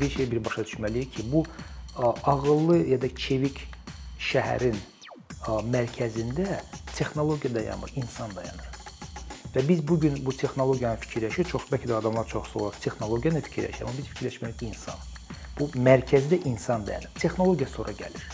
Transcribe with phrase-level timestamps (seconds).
[0.00, 1.44] Bir şey bir başa düşməliyik ki, bu
[2.24, 3.60] ağıllı ya da çevik
[4.18, 4.76] şəhərin
[5.70, 6.60] mərkəzində
[6.94, 8.70] texnologiya dayanmır, insan dayanır.
[9.54, 13.84] Və biz bu gün bu texnologiyanı fikirləşir, çox bəlkə də adamlar çox soğuk texnologiyanı fikirləşir,
[13.86, 14.98] amma biz fikirləşməliyik ki, insan.
[15.60, 17.14] Bu mərkəzdə insan dayanır.
[17.22, 18.26] Texnologiya sonra gəlir.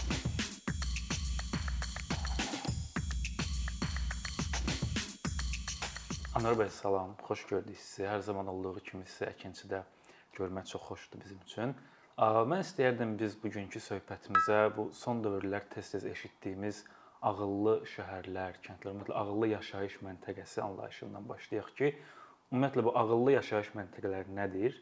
[6.40, 8.06] Anar bəy salam, xoş gördük sizi.
[8.08, 9.82] Hər zaman olduğu kimi sizi Əkinçidə
[10.40, 11.74] görmək çox xoşdur bizim üçün.
[12.20, 16.82] Mən istəyərdim biz bugünkü söhbətimizə bu son dövrlər tez-tez eşitdiyimiz
[17.30, 21.90] ağıllı şəhərlər, kəndlər, ümumiyyətlə ağıllı yaşayış məntəqəsi anlayışından başlayaq ki,
[22.52, 24.76] ümumiyyətlə bu ağıllı yaşayış məntəqələri nədir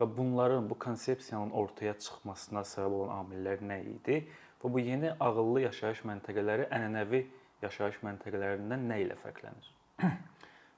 [0.00, 4.20] və bunların bu konsepsiyanın ortaya çıxmasına səbəb olan amillər nə idi
[4.62, 7.24] və bu yeni ağıllı yaşayış məntəqələri ənənəvi
[7.62, 9.70] yaşayış məntəqələrindən nə ilə fərqlənir?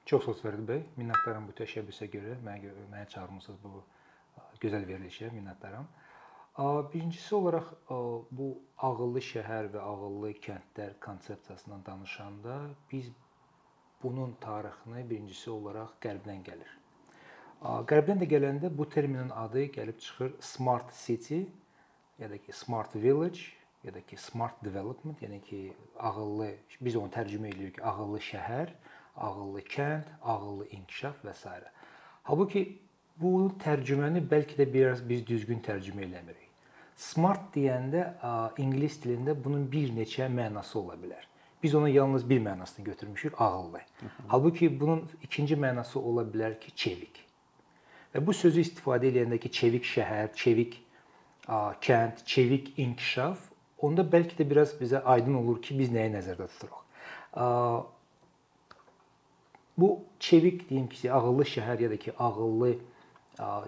[0.07, 0.81] Çox sağ olun Fərid bəy.
[0.99, 2.37] Minnətdaram bu təşəbbüsə görə.
[2.45, 3.81] Mənə mənə çağırmısınız bu
[4.61, 5.31] gözəl verilişə.
[5.35, 5.87] Minnətdaram.
[6.93, 7.67] Birincisi olaraq
[8.31, 12.57] bu ağıllı şəhər və ağıllı kəndlər konsepsiyasından danışanda
[12.91, 13.11] biz
[14.03, 16.71] bunun tarixini birincisi olaraq qərbdən gəlir.
[17.61, 21.43] Qərbdən də gələndə bu terminin adı gəlib çıxır smart city
[22.19, 23.39] ya da ki smart village
[23.83, 26.49] ya da ki smart development, yəni ki ağıllı
[26.81, 28.73] biz onu tərcümə edirik ağıllı şəhər,
[29.15, 31.53] ağıllı kənd, ağıllı inkişaf və s.
[32.23, 32.81] Halbuki
[33.21, 36.45] bu tərcüməni bəlkə də biraz biz düzgün tərcümə eləmirik.
[36.97, 38.03] Smart deyəndə
[38.61, 41.23] ingilis dilində bunun bir neçə mənası ola bilər.
[41.63, 43.79] Biz ona yalnız bir mənasını götürmüşük, ağıllı.
[44.27, 47.23] Halbuki bunun ikinci mənası ola bilər ki, çevik.
[48.13, 50.77] Və bu sözü istifadə edəndə ki, çevik şəhər, çevik
[51.81, 53.39] kənd, çevik inkişaf,
[53.81, 56.83] onda bəlkə də biraz bizə aydın olur ki, biz nəyi nəzərdə tuturuq.
[59.77, 62.75] Bu çevik deyim ki, ağıllı şəhər ya da ki, ağıllı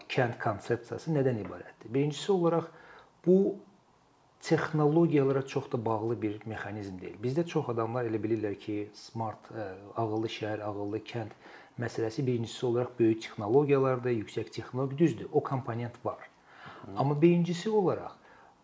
[0.09, 1.93] kənd konsepsiyası nədən ibarətdir?
[1.93, 2.69] Birincisi olaraq
[3.25, 3.55] Bu
[4.41, 7.17] texnologiyalara çox da bağlı bir mexanizm deyil.
[7.23, 9.65] Bizdə çox adamlar elə bilirlər ki, smart, e,
[9.99, 11.33] ağıllı şəhər, ağıllı kənd
[11.79, 15.27] məsələsi birincisi olaraq böyük texnologiyalarda, yüksək texnologiya düzdür.
[15.31, 16.29] O komponent var.
[16.85, 16.91] Hı.
[16.97, 18.15] Amma birincisi olaraq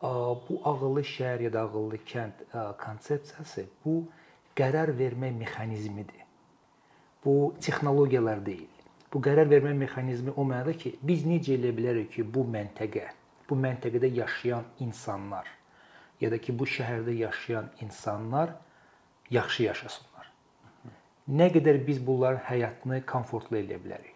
[0.02, 0.12] ə,
[0.48, 4.06] bu ağıllı şəhər ya da ağıllı kənd ə, konsepsiyası bu
[4.56, 6.24] qərar vermə mexanizmidir.
[7.26, 8.75] Bu texnologiyalar deyil.
[9.16, 13.06] Bu qərar vermə mexanizmi o mənada ki, biz necə eləyə bilərik ki, bu məntəqə
[13.50, 15.48] bu məntəqədə yaşayan insanlar
[16.22, 18.56] ya da ki bu şəhərdə yaşayan insanlar
[19.32, 20.30] yaxşı yaşasınlar.
[21.30, 24.14] Nə qədər biz bunların həyatını komfortlu eləyə bilərik?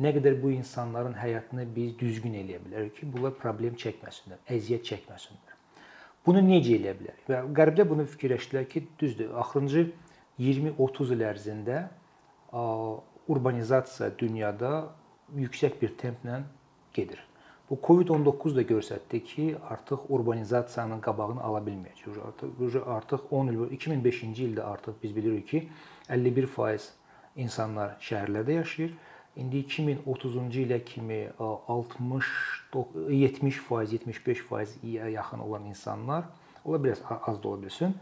[0.00, 5.56] Nə qədər bu insanların həyatını biz düzgün eləyə bilərik ki, bunlar problem çəkməsinlər, əziyyət çəkməsinlər.
[6.26, 7.24] Bunu necə eləyə bilərik?
[7.30, 9.86] Və Qərbdə bunu fikirləşdilər ki, düzdür, axırıncı
[10.38, 11.80] 20-30 il ərzində
[13.28, 14.88] urbanizasiya dünyada
[15.36, 16.42] yüksək bir templə
[16.94, 17.20] gedir.
[17.70, 22.16] Bu Covid-19 da göstərdi ki, artıq urbanizasiyanın qabağını ala bilməyəcək.
[22.28, 25.60] Artıq artıq 10 il 2005-ci ildə artıq biz bilirik ki,
[26.08, 26.88] 51%
[27.36, 28.96] insanlar şəhərlərdə yaşayır.
[29.36, 32.32] İndi 2030-cu ilə kimi 60
[32.72, 36.24] 70%, 75% yaxın olan insanlar,
[36.64, 37.94] ola biraz az da ola bilsin,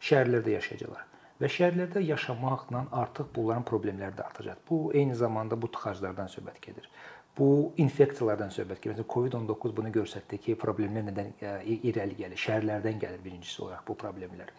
[0.00, 1.15] şəhərlərdə yaşayacaqlar.
[1.36, 4.62] Və şəhərlərdə yaşamaqla artıq bunların problemləri də artacaq.
[4.70, 6.88] Bu eyni zamanda bu tıxaclardan söhbət gedir.
[7.36, 8.96] Bu infeksiyalardan söhbət gedir.
[8.96, 11.52] Məsələn, COVID-19 bunu göstərdi ki, problemlər nədən e,
[11.90, 12.40] irəli gəlir?
[12.40, 14.54] Şəhərlərdən gəlir birincisi olaraq bu problemlər.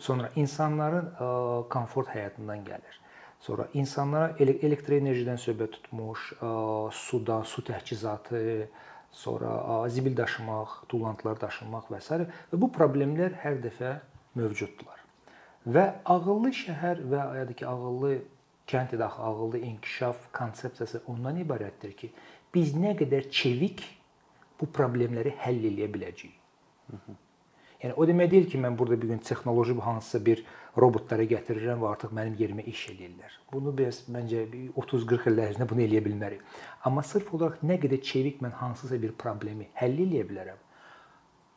[0.00, 1.28] Sonra insanların e,
[1.76, 2.98] komfort həyatından gəlir.
[3.44, 6.56] Sonra insanlara elektrik enerjidən söhbət tutmuş, e,
[7.04, 8.70] sudan, su təchizatı,
[9.12, 12.24] sonra zibil daşımaq, tullantılar daşımaq və s.
[12.50, 13.98] və bu problemlər hər dəfə
[14.34, 15.03] mövcuddurlar.
[15.64, 18.14] Və ağıllı şəhər və ya da ki, ağıllı
[18.68, 22.10] kənd daxil ağıllı inkişaf konsepsiyası ondan ibarətdir ki,
[22.54, 23.80] biz nə qədər çevik
[24.60, 26.36] bu problemləri həll edə biləcəyik.
[27.84, 30.44] Yəni o demək deyil ki, mən burada bir gün texnoloji hansısa bir
[30.80, 33.34] robotlara gətirirəm və artıq mənim yerimə iş eləyirlər.
[33.52, 36.44] Bunu biraz məncə 30-40 il ərzində bunu eləyə bilmərik.
[36.84, 40.62] Amma sırf olaraq nə qədər çevik mən hansısa bir problemi həll edə bilərəm.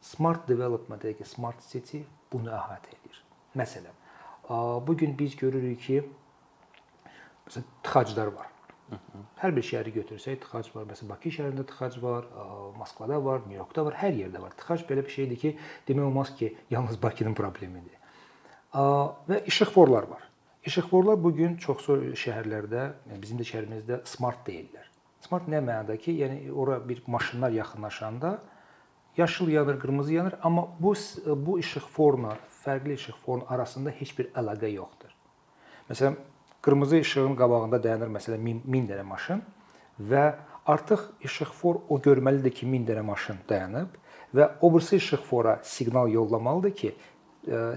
[0.01, 3.23] Smart development, yəni smart city bunu əhatə edir.
[3.57, 3.96] Məsələn,
[4.49, 6.03] bu gün biz görürük ki,
[7.47, 8.47] Məsələn, tıxaclar var.
[9.39, 10.87] Hər bir şəhəri götürsək tıxac var.
[10.89, 12.25] Məsələn, Bakı şəhərində tıxac var,
[12.75, 14.55] Moskvada var, Nyu-Yorkda var, hər yerdə var.
[14.59, 15.53] Tıxac belə bir şeydir ki,
[15.87, 17.95] demək olmaz ki, yalnız Bakının problemidir.
[18.73, 20.27] Və işıqforlar var.
[20.67, 24.91] İşıqforlar bu gün çox şəhərlərdə, yəni bizim də şəhərimizdə smart deyirlər.
[25.23, 28.37] Smart nə mənada ki, yəni ora bir maşınlar yaxınlaşanda
[29.17, 30.93] yaşıl yanır, qırmızı yanır, amma bu
[31.25, 35.13] bu işıqforla fərqli işıqforun arasında heç bir əlaqə yoxdur.
[35.89, 36.17] Məsələn,
[36.61, 39.41] Qırmızı işığın qabağında dayanır məsələn 1000, 1000 dənə maşın.
[39.99, 40.35] və
[40.65, 43.95] artıq işıqfor o görməlidir ki, 1000 dənə maşın dayanıb
[44.35, 46.93] və o birisi işıqfora siqnal yollamalıdır ki,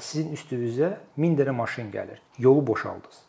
[0.00, 2.20] sizin üstünüzə 1000 dənə maşın gəlir.
[2.38, 3.22] Yolu boşaldınız.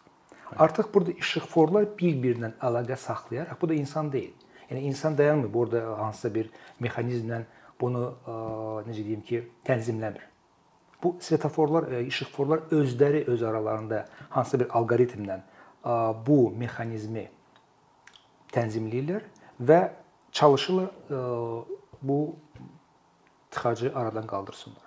[0.58, 4.34] Artıq burada işıqforlar bir-birinə əlaqə saxlayaraq, bu da insan deyil.
[4.70, 6.50] Yəni insan dayanmır burada hansısa bir
[6.82, 7.44] mexanizmlə
[7.82, 8.04] bunu
[8.88, 10.28] necə deyim ki, tənzimləmir.
[11.04, 15.40] Bu svetoforlar, işıqforlar özləri öz aralarında hansısa bir alqoritmlə
[16.28, 17.26] bu mexanizmi
[18.54, 19.26] tənzimləyirlər
[19.62, 19.80] və
[20.32, 20.90] çalışırlar
[22.02, 22.36] bu
[23.52, 24.86] tıxacı aradan qaldırsınlar.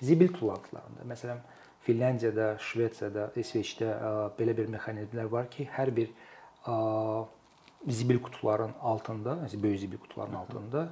[0.00, 1.40] Zibil tullantılarında, məsələn,
[1.86, 3.88] Finlandiyada, Şvetsiyada, İsveçdə
[4.36, 6.12] belə bir mexanizmlər var ki, hər bir
[7.88, 10.88] zibil qutuların altında, yəni böyük zibil qutuların altında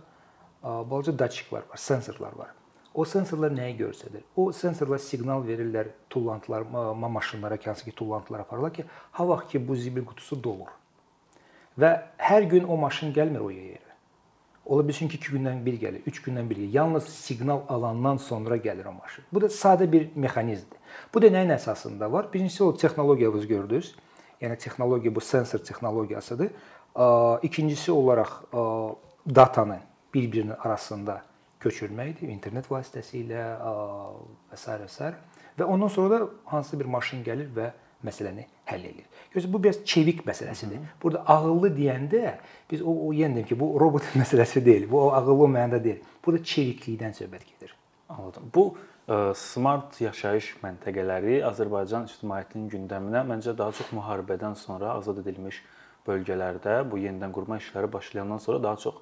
[0.63, 2.55] balaca datçiklər var, sensorlar var.
[2.95, 4.23] O sensorlar nəyi göstərir?
[4.37, 6.63] O sensorlar siqnal verirlər tullantılar,
[6.95, 10.71] maşınlara, hansı ki, tullantılar aparırlar ki, ha vaxt ki bu zibil qutusu dolur.
[11.79, 13.81] Və hər gün o maşın gəlmir o yerə.
[14.65, 16.71] Ola bilsin ki, 2 gündən bir gəlir, 3 gündən bir gəlir.
[16.73, 19.25] Yalnız siqnal alandan sonra gəlir o maşın.
[19.33, 20.79] Bu da sadə bir mexanizmdir.
[21.15, 22.33] Bu da nəyin əsasında var?
[22.33, 23.95] Birincisi o texnologiyamız gördünüz.
[24.41, 26.51] Yəni texnologiya bu sensor texnologiyasıdır.
[27.43, 28.29] İkincisi olaraq
[29.35, 29.79] datanı
[30.15, 31.23] bir-birinin arasında
[31.65, 34.69] köçürməkdir, internet vasitəsilə və s.
[34.69, 35.15] və s.
[35.59, 37.73] və ondan sonra da hansısa bir maşın gəlir və
[38.05, 39.05] məsələni həll edir.
[39.33, 40.83] Görürsüz, bu biraz çevik məsələsidir.
[41.03, 42.35] Burada ağıllı deyəndə
[42.71, 44.91] biz o, o yenə deyim ki, bu robot məsələsi deyil.
[44.91, 46.03] Bu o ağıllı olmayanda deyil.
[46.27, 47.77] Burada çeviklikdən söhbət gedir.
[48.09, 48.51] Anladım.
[48.55, 48.67] Bu
[49.09, 55.63] ə, smart yaşayış məntəqələri Azərbaycan ictimaiyyətinin gündəminə məncə daha çox müharibədən sonra azad edilmiş
[56.07, 59.01] bölgələrdə bu yenidən qurma işləri başlayandan sonra daha çox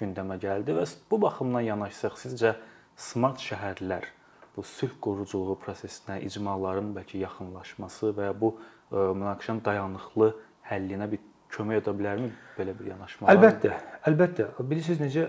[0.00, 2.54] gündəmə gəldi və bu baxımdan yanaşsaq sizcə
[2.96, 4.08] smart şəhərlər
[4.56, 10.28] bu sülh quruculuğu prosesinə, icmaların bəlkə yaxınlaşması və bu e, münaqişənin dayanıqlı
[10.70, 11.22] həllinə bir
[11.54, 13.28] kömək edə bilərmi belə bir yanaşma?
[13.30, 13.72] Əlbəttə,
[14.08, 14.46] əlbəttə.
[14.70, 15.26] Bilirsiniz necə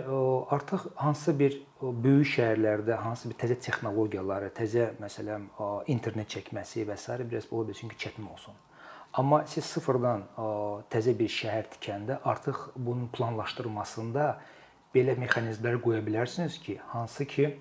[0.54, 5.50] artıq hansısa bir böyük şəhərlərdə hansısa bir təzə texnologiyaları, təzə məsələn
[5.92, 7.18] internet çəkməsi və s.
[7.24, 8.58] biraz ola bilsin ki, çətin olsun.
[9.16, 10.26] Amma siz sıfırdan
[10.92, 14.26] təzə bir şəhər tikəndə artıq bunun planlaşdırılmasında
[14.96, 17.52] belə mexanizmlər qoya bilərsiniz ki, hansı ki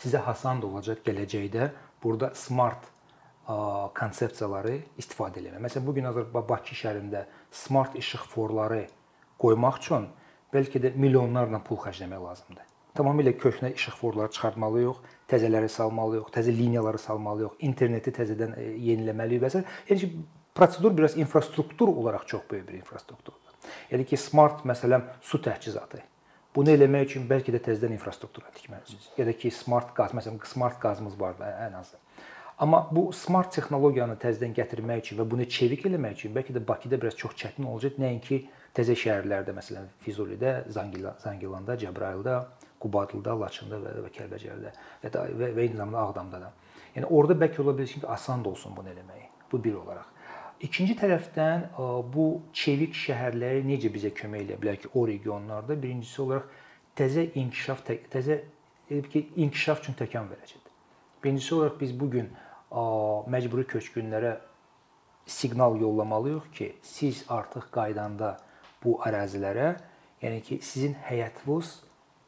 [0.00, 1.70] sizə asan da olacaq gələcəkdə
[2.02, 2.90] burada smart
[3.44, 5.60] konsepsiyaları istifadə etmək.
[5.66, 8.86] Məsələn, bu gün Azərbaycan Bakı şəhərində smart işıq forları
[9.40, 10.06] qoymaq üçün
[10.54, 12.70] bəlkə də milyonlarla pul xərcləmək lazımdır.
[12.94, 19.50] Tamamilə köhnə işıq forları çıxartmalıyıq, təzələri salmalıyıq, təzə liniyaları salmalıyıq, interneti təzədən e, yeniləməliyik və
[19.50, 19.64] s.
[19.90, 20.10] Yəni ki,
[20.54, 23.58] prosedur biraz infrastruktur olaraq çox böyük bir infrastrukturdur.
[23.90, 26.04] Yəni ki, smart məsələn su təchizatı
[26.54, 29.10] Bunu eləmək üçün bəlkə də təzədən infrastruktura tikməlisiniz.
[29.18, 31.98] Ya da ki, smart qaz, məsələn, smart qazımız var da ən azı.
[32.62, 37.00] Amma bu smart texnologiyanı təzədən gətirmək üçün və bunu çevik eləmək üçün bəlkə də Bakıda
[37.02, 38.44] biraz çox çətin olacaq, nəinki
[38.76, 42.36] təzə şəhərlərdə, məsələn, Füzulidə, Zangilanda, Cəbrayılda,
[42.84, 44.70] Qubadlıda, Laçında və, və Kəlbəcərdə
[45.02, 46.52] və, və, və eyni zamanda Ağdamda da.
[46.94, 49.26] Yəni orada bəlkə ola bilsin ki, asan da olsun bunu eləmək.
[49.50, 50.13] Bu bir olaraq.
[50.62, 51.64] İkinci tərəfdən
[52.14, 56.46] bu çevik şəhərləri necə bizə kömək edə bilər ki, o regionlarda birincisi olaraq
[56.96, 58.38] təzə inkişaf təzə
[59.10, 60.72] ki, inkişaf üçün təkan verəcəkdir.
[61.24, 62.30] Birincisi olaraq biz bu gün
[63.34, 64.36] məcburi köçkünlərə
[65.26, 68.36] siqnal yollamalıyıq ki, siz artıq qaydanda
[68.84, 69.74] bu ərazilərə,
[70.22, 71.80] yəni ki, sizin həyatınız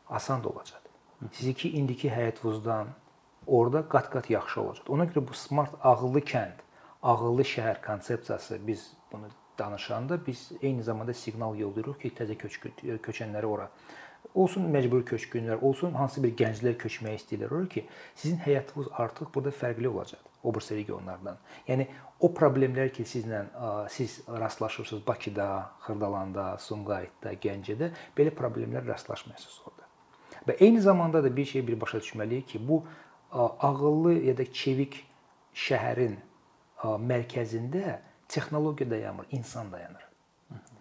[0.09, 0.83] asan olacaq.
[1.33, 2.93] Sizinki indiki həyatınızdan
[3.47, 4.91] orada qat-qat yaxşı olacaq.
[4.93, 6.66] Ona görə bu smart ağıllı kənd
[7.03, 12.61] ağıllı şəhər konsepsiyası biz bunu danışanda biz eyni zamanda siqnal yollayırıq ki, təzə köç
[13.03, 13.71] köçənləri ora
[14.37, 17.85] olsun məcburi köçkünlər, olsun hansı bir gənclər köçməyə istəyirlər ora ki,
[18.15, 21.39] sizin həyatınız artıq burada fərqli olacaq o bir regionlardan.
[21.69, 21.89] Yəni
[22.21, 23.45] o problemlər ki, sizlə
[23.91, 25.49] siz rastlaşırsınız Bakıda,
[25.87, 29.89] Xırdalanda, Sumqayıtda, Gəncədə belə problemlər rastlaşmırsınız orada.
[30.47, 32.85] Və eyni zamanda da bir şey bir başa düşməliyik ki, bu
[33.33, 35.03] ağıllı ya da çevik
[35.55, 36.15] şəhərin
[36.83, 40.05] mərkəzində texnologiya dayanmır, insan dayanır.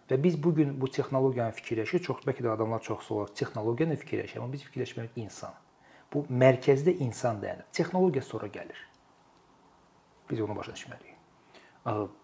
[0.10, 4.38] Və biz bu gün bu texnologiyanı fikirləşir, çox bəlkə də adamlar çox soğuk texnologiyanı fikirləşir,
[4.42, 5.54] amma biz fikirləşmirik insan.
[6.14, 7.66] Bu mərkəzdə insan dayanır.
[7.74, 8.78] Texnologiya sonra gəlir.
[10.30, 11.16] Biz onu başa düşməliyik.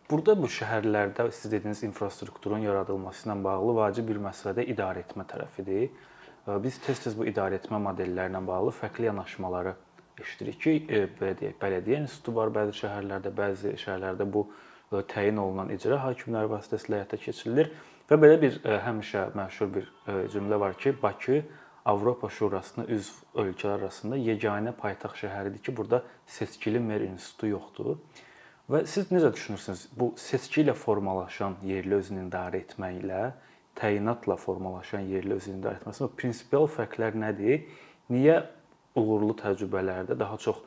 [0.09, 5.25] Burada bu şəhərlərdə siz dediyiniz infrastrukturun yaradılması ilə bağlı vacib bir məsələ də idarə etmə
[5.29, 5.89] tərəfidir.
[6.63, 9.75] Biz tez-tez bu idarə etmə modellərlə bağlı fərqli yanaşmaları
[10.21, 15.41] eşidirik ki, e, belə deyək, bələdiyyə institutu var bəzi şəhərlərdə, bəzi şəhərlərdə bu e, təyin
[15.41, 17.71] olunan icra hakimləri vasitəsilə həyata keçirilir
[18.09, 19.91] və belə bir e, həmişə məşhur bir
[20.33, 21.41] cümlə var ki, Bakı
[21.85, 27.95] Avropa Şurasına üzv ölkələr arasında yeganə paytaxt şəhəridir ki, burada seçkili mer institutu yoxdur.
[28.71, 29.87] Və siz necə düşünürsünüz?
[29.97, 33.31] Bu seçki ilə formalaşan yerli özünü idarə etməklə
[33.79, 37.65] təyinatla formalaşan yerli özünü idarə etməsi, o prinsipial fərqlər nədir?
[38.13, 38.37] Niyə
[38.95, 40.61] uğurlu təcrübələrdə daha çox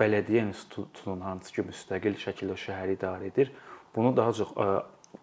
[0.00, 3.52] bələdiyyə institutunun hansı ki müstəqil şəkildə şəhəri idarə edir,
[3.94, 4.68] bunu daha çox ə,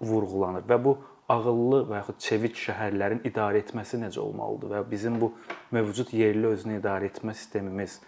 [0.01, 0.98] vurğulanır və bu
[1.29, 5.31] ağıllı və yaxud çevik şəhərlərin idarə etməsi necə olmalıdır və bizim bu
[5.72, 8.00] mövcud yerli özünü idarə etmə sistemimiz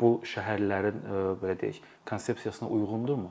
[0.00, 1.00] bu şəhərlərin
[1.40, 3.30] belə deyək, konsepsiyasına uyğundurmu?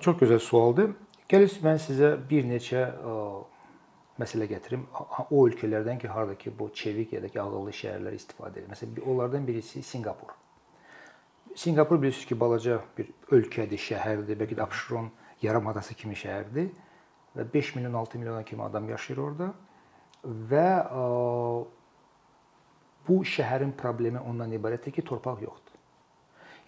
[0.00, 0.92] Çox gözəl sualdır.
[1.28, 2.84] Gəlir mən sizə bir neçə
[4.20, 4.86] məsələ gətirim.
[5.30, 8.70] O ölkələrdən ki, harda ki bu çevik ya da ki ağıllı şəhərlər istifadə edir.
[8.72, 10.32] Məsələn, onlardan birisi Sinqapur.
[11.56, 15.10] Sinqapur bilirsiniz ki, balaca bir ölkədir, şəhərdir, bəlkə də Abşeron
[15.42, 16.68] yarımadası kimi şəhərdir
[17.36, 19.52] və 5 milyon 6 milyona kimi adam yaşayır orada
[20.24, 20.68] və
[23.08, 25.74] bu şəhərin problemi ondan ibarətdir ki, torpaq yoxdur.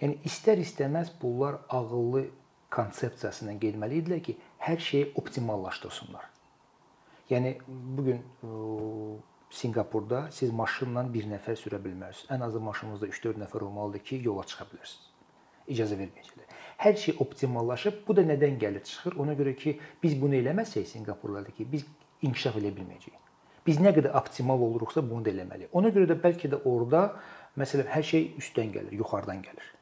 [0.00, 2.28] Yəni istər-istəməz bunlar ağıllı
[2.70, 6.37] konsepsiyasından getməli idilər ki, hər şeyi optimallaşdırsınlar.
[7.30, 8.22] Yəni bu gün
[9.50, 12.28] Sinqapurda siz maşınla bir nəfər sürə bilmərsiniz.
[12.32, 15.06] Ən azı maşınınızda 3-4 nəfər olmalıdır ki, yola çıxa bilərsiniz.
[15.68, 16.58] İcazə verməyəcəklər.
[16.84, 18.02] Hər şey optimallaşıb.
[18.08, 19.16] Bu da nədən gəlir çıxır?
[19.24, 21.86] Ona görə ki, biz bunu eləməsək Sinqapurlarda ki, biz
[22.22, 23.24] inkişaf edə bilməyəcəyik.
[23.66, 25.72] Biz nə qədər optimal oluruqsa bunu da eləməliyik.
[25.76, 27.02] Ona görə də bəlkə də orada
[27.60, 29.72] məsələn hər şey üstdən gəlir, yuxarıdan gəlir.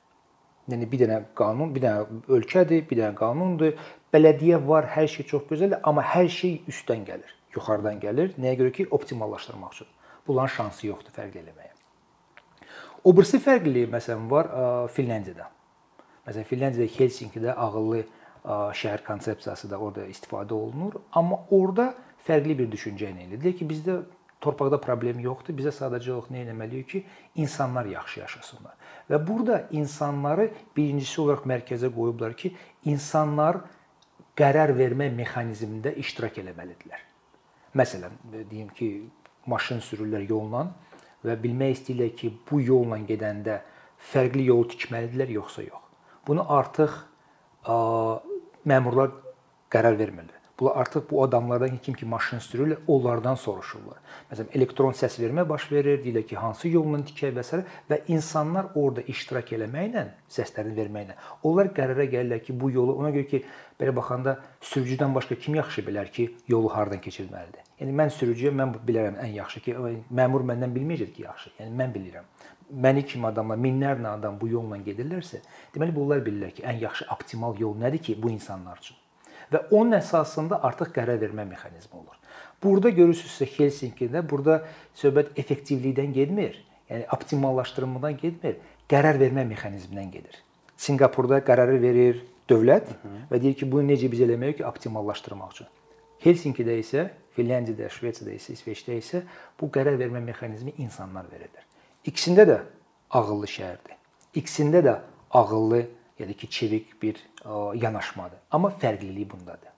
[0.66, 3.76] Yəni bir dənə qanun, bir dənə ölkədir, bir dənə qanundur.
[4.14, 8.32] Bələdiyyə var, hər şey çox gözəldir, amma hər şey üstdən gəlir, yuxarıdan gəlir.
[8.40, 9.90] Nəyə görə ki, optimallaşdırmaq üçün.
[10.26, 11.72] Bunların şansı yoxdur fərq eləməyə.
[13.06, 14.50] O birisi fərqlilik məsələn var
[14.96, 15.46] Finlandiyada.
[16.26, 18.02] Məsələn Finlandiyada Helsinkidə ağıllı
[18.46, 21.92] şəhər konsepsiyası da orada istifadə olunur, amma orada
[22.26, 23.38] fərqli bir düşüncə ilə idi.
[23.42, 24.00] Deyir ki, bizdə
[24.42, 25.54] torpaqda problem yoxdur.
[25.58, 27.04] Bizə sadəcə olaraq nə etməliyik ki,
[27.42, 28.74] insanlar yaxşı yaşasınlar.
[29.10, 32.50] Və burada insanları birincisi olaraq mərkəzə qoyublar ki,
[32.90, 33.60] insanlar
[34.36, 37.02] qərar vermə mexanizmində iştirak etməlidirlər.
[37.76, 38.16] Məsələn,
[38.50, 38.88] deyim ki,
[39.46, 40.66] maşın sürürlər yolla
[41.26, 43.60] və bilmək istəyirlər ki, bu yolla gedəndə
[44.12, 45.84] fərqli yol tikməlidirlər yoxsa yox.
[46.26, 46.96] Bunu artıq
[47.62, 47.76] ə,
[48.66, 49.14] məmurlar
[49.70, 50.35] qərar vermirlər.
[50.60, 53.98] Bunlar artıq bu adamlardan kim ki maşın sürürlər, onlardan soruşurlar.
[54.30, 57.60] Məsələn, elektron səs vermə baş verir, deyirlər ki, hansı yolla tikək və s.
[57.90, 63.28] və insanlar orada iştirak eləməklə, səslərini verməklə, onlar qərara gəlirlər ki, bu yolu ona görə
[63.34, 63.42] ki,
[63.80, 64.38] belə baxanda
[64.72, 67.68] sürücüdən başqa kim yaxşı bilər ki, yolu hardan keçirməlidir?
[67.80, 71.56] Yəni mən sürücüyəm, mən bilərəm ən yaxşı ki, məmur məndən bilməyəcək ki, yaxşı.
[71.60, 72.36] Yəni mən bilirəm.
[72.72, 75.44] Məni kimi adamlar, minlərlə adam bu yolla gedirlərsə,
[75.76, 78.96] deməli bunlar bilirlər ki, ən yaxşı optimal yol nədir ki, bu insanlar üçün
[79.52, 82.16] və onun əsasında artıq qərar vermə mexanizmi olur.
[82.62, 84.62] Burada görürsünüzsə Helsinkidə burada
[84.96, 86.56] söhbət effektivlikdən getmir,
[86.90, 88.56] yəni optimallaşdırmadan getmir,
[88.90, 90.40] qərar vermə mexanizmindən gedir.
[90.76, 93.20] Sinqapurda qərarı verir dövlət Hı -hı.
[93.30, 95.66] və deyir ki, bunu necə biz eləməliyik ki, optimallaşdırmaq üçün.
[96.24, 99.22] Helsinkidə isə, Finlandiyada, Şvetsiyada isə, İsveçdə isə
[99.60, 101.64] bu qərar vermə mexanizmi insanlar verirlər.
[102.06, 102.60] İkisində də
[103.10, 103.96] ağıllı şəhərdir.
[104.34, 104.94] İkisində də
[105.30, 105.86] ağıllı
[106.18, 107.16] ya da ki çevik bir
[107.74, 108.38] yanaşmadır.
[108.50, 109.72] Amma fərqlilik bundadır.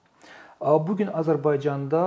[0.60, 2.02] Bu gün Azərbaycanda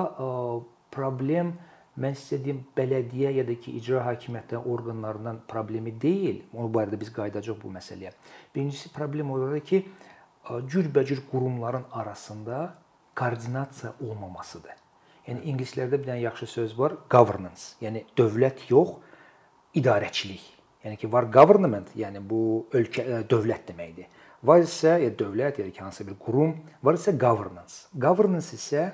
[0.91, 1.53] problem
[1.99, 6.41] mən sizə deyim bələdiyyə ya da ki icra hakimiyyəti orqanlarından problemi deyil.
[6.53, 8.11] O barədə biz qayıdacağıq bu məsələyə.
[8.55, 9.83] Birincisi problem odur ki,
[10.47, 12.73] cürbəcür qurumların arasında
[13.15, 14.79] koordinasiya olmamasıdır.
[15.27, 17.75] Yəni ingilislərdə bir dənə yaxşı söz var, governance.
[17.83, 18.95] Yəni dövlət yox,
[19.75, 20.41] idarəçilik.
[20.83, 24.07] Yəni ki var government, yəni bu ölkə dövlət deməkdir.
[24.43, 27.85] Var isə ya dövlət ya hansısa bir qurum, var isə governance.
[27.93, 28.87] Governance isə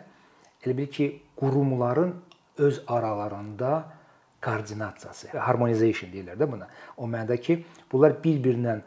[0.66, 1.08] elə bil ki
[1.40, 2.16] qurumların
[2.58, 3.72] öz aralarında
[4.44, 6.68] koordinasiyası, harmonization deyirlər də buna.
[6.98, 7.62] O mənada ki,
[7.92, 8.84] bunlar bir-birindən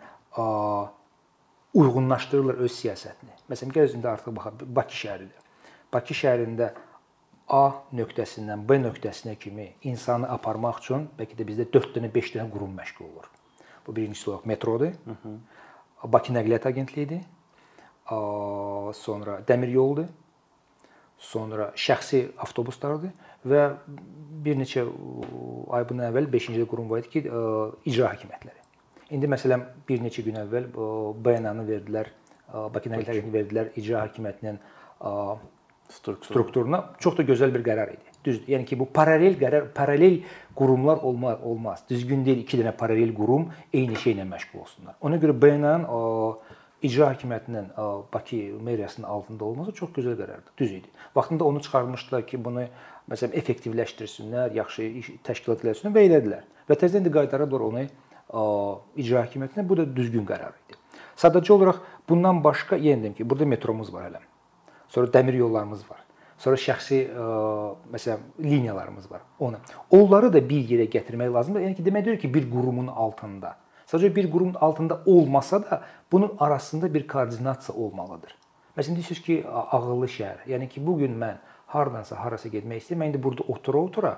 [1.75, 3.35] uyğunlaşdırırlar öz siyasətini.
[3.50, 5.50] Məsələn, gəl özündə artıq baxaq Bakı şəhəridir.
[5.93, 6.71] Bakı şəhərində
[7.50, 7.64] A
[7.99, 12.76] nöqtəsindən B nöqtəsinə kimi insanı aparmaq üçün bəlkə də bizdə 4 dənə, 5 dənə qurum
[12.79, 13.26] məşğul olur.
[13.87, 14.93] Bu birincisi olaraq metrodur.
[15.05, 15.35] Hı -hı.
[16.04, 17.21] Bakı Nəqliyyat Agentliyidir.
[18.97, 20.09] Sonra dəmir yoludur.
[21.21, 23.12] Sonra şəxsi avtobuslardır
[23.45, 23.61] və
[24.45, 24.87] bir neçə
[25.76, 27.21] ay bundan əvvəl 5-ci qurum var idi ki,
[27.85, 28.57] icra hakimiyyətləri.
[29.12, 30.71] İndi məsələn bir neçə gün əvvəl
[31.21, 32.09] bəyanatını verdilər,
[32.49, 34.59] Bakı Nəqliyyat Agentliyi verdilər icra hakimiyyətinin
[35.92, 36.83] strukturuna.
[37.04, 38.10] Çox da gözəl bir qərar idi.
[38.25, 38.53] Düzdür.
[38.53, 40.21] Yəni ki, bu paralel qərar, paralel
[40.57, 41.85] qurumlar olmaz, olmaz.
[41.89, 44.99] Düzgün deyil iki dənə paralel qurum eyni şeylə məşğul olsunlar.
[45.00, 45.87] Ona görə BNN
[46.83, 47.71] icra hakimiyyətinin
[48.12, 50.53] Bakı meriyasının altında olması çox gözəl qərardır.
[50.59, 50.89] Düz idi.
[51.17, 52.67] Vaxtında onu çıxarmışdılar ki, bunu
[53.11, 54.91] məsələn effektivləşdirsinlər, yaxşı
[55.25, 56.45] təşkilat eləsinlər və elədilər.
[56.69, 57.87] Və təzədən də qaytarıblar onu
[58.97, 59.65] icra hakimiyyətinə.
[59.69, 60.77] Bu da düzgün qərar idi.
[61.21, 64.23] Sadəcə olaraq bundan başqa yenə deyim ki, burada metromuz var hələ.
[64.89, 66.05] Sonra dəmir yollarımız var.
[66.41, 67.25] Sonra şəxsi ə,
[67.93, 69.25] məsələn liniyalarımız var.
[69.39, 69.59] Onu.
[69.93, 71.67] Onları da bir yerə gətirmək lazımdır.
[71.67, 73.57] Yəni ki, demək deyir ki, bir qurumun altında.
[73.91, 75.83] Sadəcə bir qurumun altında olmasa da
[76.13, 78.37] bunun arasında bir koordinasiya olmalıdır.
[78.79, 80.47] Məsələn deyirsiniz ki, ağıllı şəhər.
[80.49, 81.43] Yəni ki, bu gün mən
[81.75, 83.03] hardansa harasa getmək istəyirəm.
[83.05, 84.15] Mən indi burada otura-otura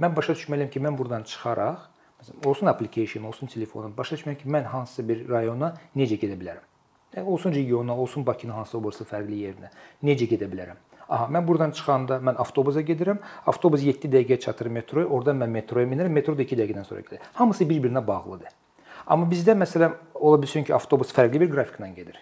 [0.00, 1.88] mən başa düşməliyəm ki, mən burdan çıxaraq,
[2.20, 6.70] məsələn, olsun application, olsun telefonum, başa düşməliyəm ki, mən hansısa bir rayona necə gedə bilərəm.
[7.14, 9.70] Yəni olsun regiona, olsun Bakının hansısa birisi fərqli yerinə
[10.02, 10.80] necə gedə bilərəm.
[11.08, 13.18] Aha, mən burdan çıxanda mən avtobusa gedirəm.
[13.46, 15.06] Avtobus 7 dəqiqəyə çatır metroya.
[15.06, 16.12] Oradan mən metroya minirəm.
[16.12, 17.24] Metro da 2 dəqiqədən sonra gedir.
[17.34, 18.54] Hamısı bir-birinə bağlıdır.
[19.06, 22.20] Amma bizdə məsələn ola bilsin ki, avtobus fərqli bir qrafiklə gedir.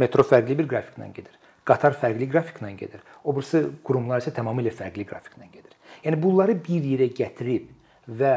[0.00, 1.34] Metro fərqli bir qrafiklə gedir.
[1.68, 3.02] Qatar fərqli qrafiklə gedir.
[3.24, 5.74] O birisi qurumlar isə tamamilə fərqli qrafiklə gedir.
[6.06, 7.68] Yəni bunları bir yerə gətirib
[8.08, 8.36] və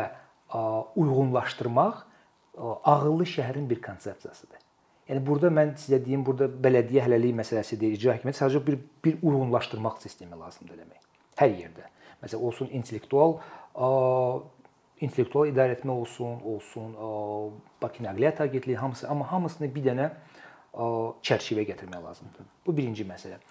[0.99, 2.01] uyğunlaşdırmaq
[2.83, 4.59] ağıllı şəhərin bir konsepsiyasıdır.
[5.11, 9.97] Yəni burada mən sizə deyim, burada bələdiyyə hələlik məsələsidir, icra hakimiyyəti sadəcə bir bir uyğunlaşdırmaq
[9.99, 11.01] sistemi lazımdır eləmək.
[11.41, 11.89] Hər yerdə.
[12.21, 13.35] Məsələn, olsun intellektual
[15.01, 16.95] intellektual idarəetmə olsun, olsun,
[17.81, 20.07] Bakı Nəqliyyat Agentliyi hamısı, amma hamısını bir dənə
[21.27, 22.47] çərçivəyə gətirmək lazımdır.
[22.65, 23.41] Bu birinci məsələ.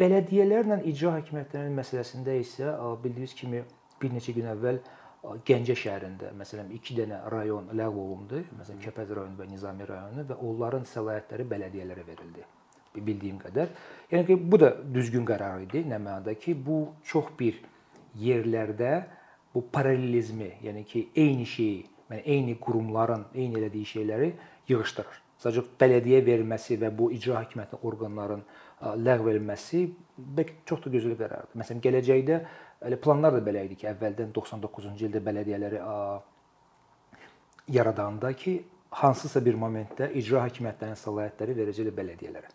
[0.00, 2.72] Bələdiyyələrlə icra hakimiyyətlərinin məsələsində isə
[3.04, 3.62] bildiyiniz kimi
[4.02, 4.80] bir neçə gün əvvəl
[5.46, 8.42] Gəncə şəhərində məsələn 2 dənə rayon ləğv olundu.
[8.60, 12.44] Məsələn Kəpəz rayonu və Nizami rayonu və onların səlahiyyətləri bələdiyyələrə verildi.
[12.96, 13.72] Bildiyim qədər.
[14.12, 15.82] Yəni ki, bu da düzgün qərar idi.
[15.88, 17.58] Nə mənada ki, bu çox bir
[18.22, 18.92] yerlərdə
[19.54, 24.32] bu paralelizmi, yəni ki, eyni şeyi, yəni eyni qurumların eyni elədiyi şeyləri
[24.68, 25.22] yığışdırır.
[25.42, 28.44] Sadəcə bələdiyyə verilməsi və bu icra hakimiyyəti orqanların
[29.04, 29.82] ləğv edilməsi
[30.36, 31.58] bəlkə çox da gözəl qərardır.
[31.60, 32.38] Məsələn, gələcəkdə
[32.84, 35.80] elə planlar da belə idi ki, əvvəldən 99-cu ildə bələdiyyələri
[37.76, 38.58] yaradanda ki,
[39.00, 42.52] hansısa bir momentdə icra hakimiyyətlərinin səlahiyyətləri verəcəklər bələdiyyələrə.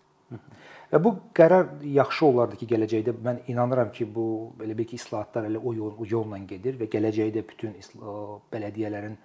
[0.91, 4.25] Və bu qərar yaxşı olardı ki, gələcəkdə mən inanıram ki, bu
[4.59, 7.75] belə bir ki, islahatlar elə o yol o yolla gedir və gələcəkdə bütün
[8.53, 9.17] bələdiyyələrin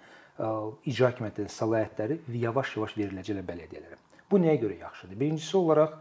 [0.91, 3.99] icra hakimiyyətinin səlahiyyətləri yavaş-yavaş veriləcək bələdiyyələrə.
[4.31, 5.19] Bu nəyə görə yaxşıdır?
[5.19, 5.95] Birincisi olaraq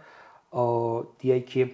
[1.22, 1.68] deyək ki,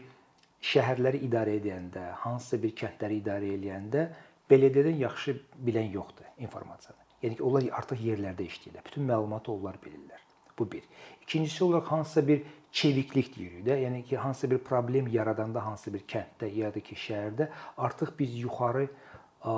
[0.62, 4.06] şəhərləri idarə edəndə, hansısa bir kəndləri idarə edəndə
[4.50, 6.98] bələdiyyədən yaxşı bilən yoxdur informasiyanı.
[7.22, 8.84] Yəni ki, onlar artıq yerlərdə işləyirlər.
[8.86, 10.22] Bütün məlumatı onlar bilirlər.
[10.58, 10.82] Bu bir.
[11.22, 16.02] İkincisi olaraq hansısa bir çeviklik deyirik də, yəni ki, hansısa bir problem yaradanda hansısa bir
[16.08, 17.48] kənddə ya da ki, şəhərdə
[17.78, 19.54] artıq biz yuxarı ə,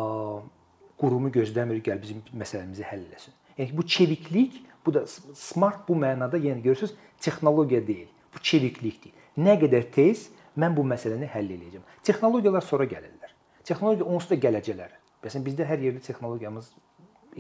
[1.00, 3.34] qurumu gözləmirik, gəl bizim məsələmizi həll etsin.
[3.58, 8.08] Yəni ki, bu çeviklik, bu da smart bu mənada, yəni görürsüz, texnologiya deyil.
[8.34, 9.12] Bu çeviklikdir.
[9.38, 10.28] Nə qədər tez
[10.60, 11.86] mən bu məsələni həll edəcəm.
[12.06, 13.32] Texnologiyalar sonra gəlirlər.
[13.64, 14.98] Texnologiya onsuz da gələcəklər.
[15.24, 16.68] Məsələn, bizdə hər yerdə texnologiyamız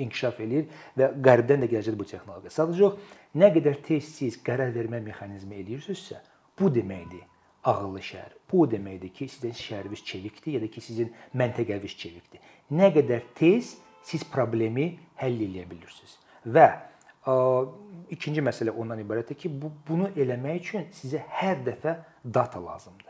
[0.00, 2.52] inkişaf eləyir və qərbdən də gələcək bu texnologiya.
[2.54, 6.20] Sadəcə yox, nə qədər tez siz qərar vermə mexanizmi eləyirsinizsə,
[6.58, 7.22] bu deməkdir
[7.64, 8.34] ağıllı şəhər.
[8.52, 12.42] Bu deməkdir ki, sizin şəhəriniz çevikdir ya da ki, sizin məntəqəniz çevikdir.
[12.72, 16.18] Nə qədər tez siz problemi həll edə bilirsiniz.
[16.44, 16.66] Və
[17.24, 17.34] ə,
[18.12, 23.03] ikinci məsələ ondan ibarətdir ki, bu bunu eləmək üçün sizə hər dəfə data lazımdır.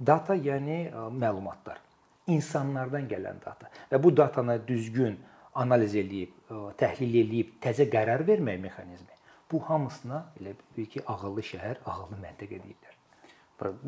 [0.00, 1.80] Data yəni ə, məlumatlar,
[2.26, 5.16] insanlardan gələn data və bu datanı düzgün
[5.56, 9.14] analiz eləyib, e, təhlil eləyib təzə qərar vermək mexanizmi.
[9.52, 12.96] Bu hamısına elə bir ki, ağıllı şəhər, ağıllı məntəqə deyirlər.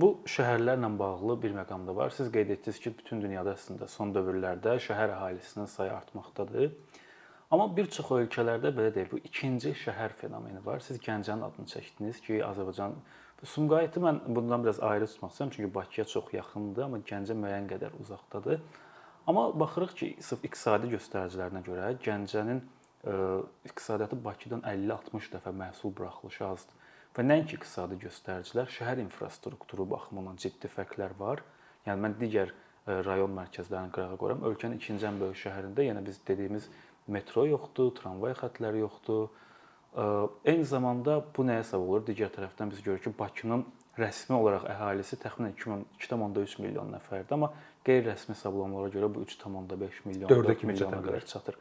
[0.00, 2.14] Bu şəhərlərlə bağlı bir məqam da var.
[2.14, 6.70] Siz qeyd etdiniz ki, bütün dünyada əslində son dövrlərdə şəhər əhalisinin sayı artmaqdadır.
[7.50, 10.80] Amma bir çox ölkələrdə belə deyil, bu ikinci şəhər fenomeni var.
[10.84, 12.96] Siz Gəncənin adını çəkdiniz ki, Azərbaycan
[13.44, 17.94] Sumqayıtı mən bundan biraz ayrı tutmaq istəyirəm, çünki Bakıya çox yaxındır, amma Gəncə müəyyən qədər
[18.02, 18.60] uzaqdadır.
[19.26, 23.14] Amma baxırıq ki, sırf iqtisadi göstəricilərinə görə Gəncənin ə, e,
[23.70, 26.88] iqtisadiyyatı Bakıdan 50-60 dəfə məhsul buraxılışı azdır.
[27.14, 31.44] Və nəinki iqtisadi göstəricilər, şəhər infrastrukturu baxımından ciddi fərqlər var.
[31.86, 32.56] Yəni mən digər ə,
[32.90, 34.42] e, rayon mərkəzlərini qırağa qoyuram.
[34.50, 36.66] Ölkənin ikinci ən böyük şəhərində yenə biz dediyimiz
[37.06, 39.28] metro yoxdur, tramvay xətləri yoxdur.
[39.98, 42.02] Eyni zamanda bu nəyə səbəb olur?
[42.06, 43.64] Digər tərəfdən biz görürük ki, Bakının
[43.98, 47.48] rəsmi olaraq əhalisi təxminən 2.3 milyon nəfərdir, amma
[47.86, 51.58] qeyri-rəsmi hesablamalara görə bu 3.5 milyon 4 milyona qədər çatır.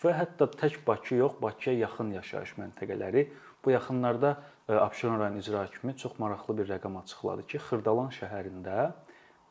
[0.00, 3.24] Və hətta tək Bakı yox, Bakıya yaxın yaşayış məntəqələri
[3.64, 4.36] bu yaxınlarda
[4.70, 8.92] Abşeron rayon icra hakimi çox maraqlı bir rəqəm açıqladı ki, Xırdalan şəhərində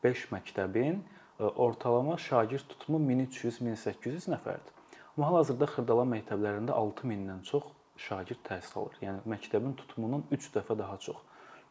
[0.02, 1.02] 5 məktəbin
[1.38, 4.72] ortalama şagird tutumu 1300-1800 nəfərdir.
[5.12, 7.68] Amma hal-hazırda Xırdalan məktəblərində 6000-dən çox
[8.06, 8.96] şagird təhsil alır.
[9.04, 11.18] Yəni məktəbin tutumunun 3 dəfə daha çox.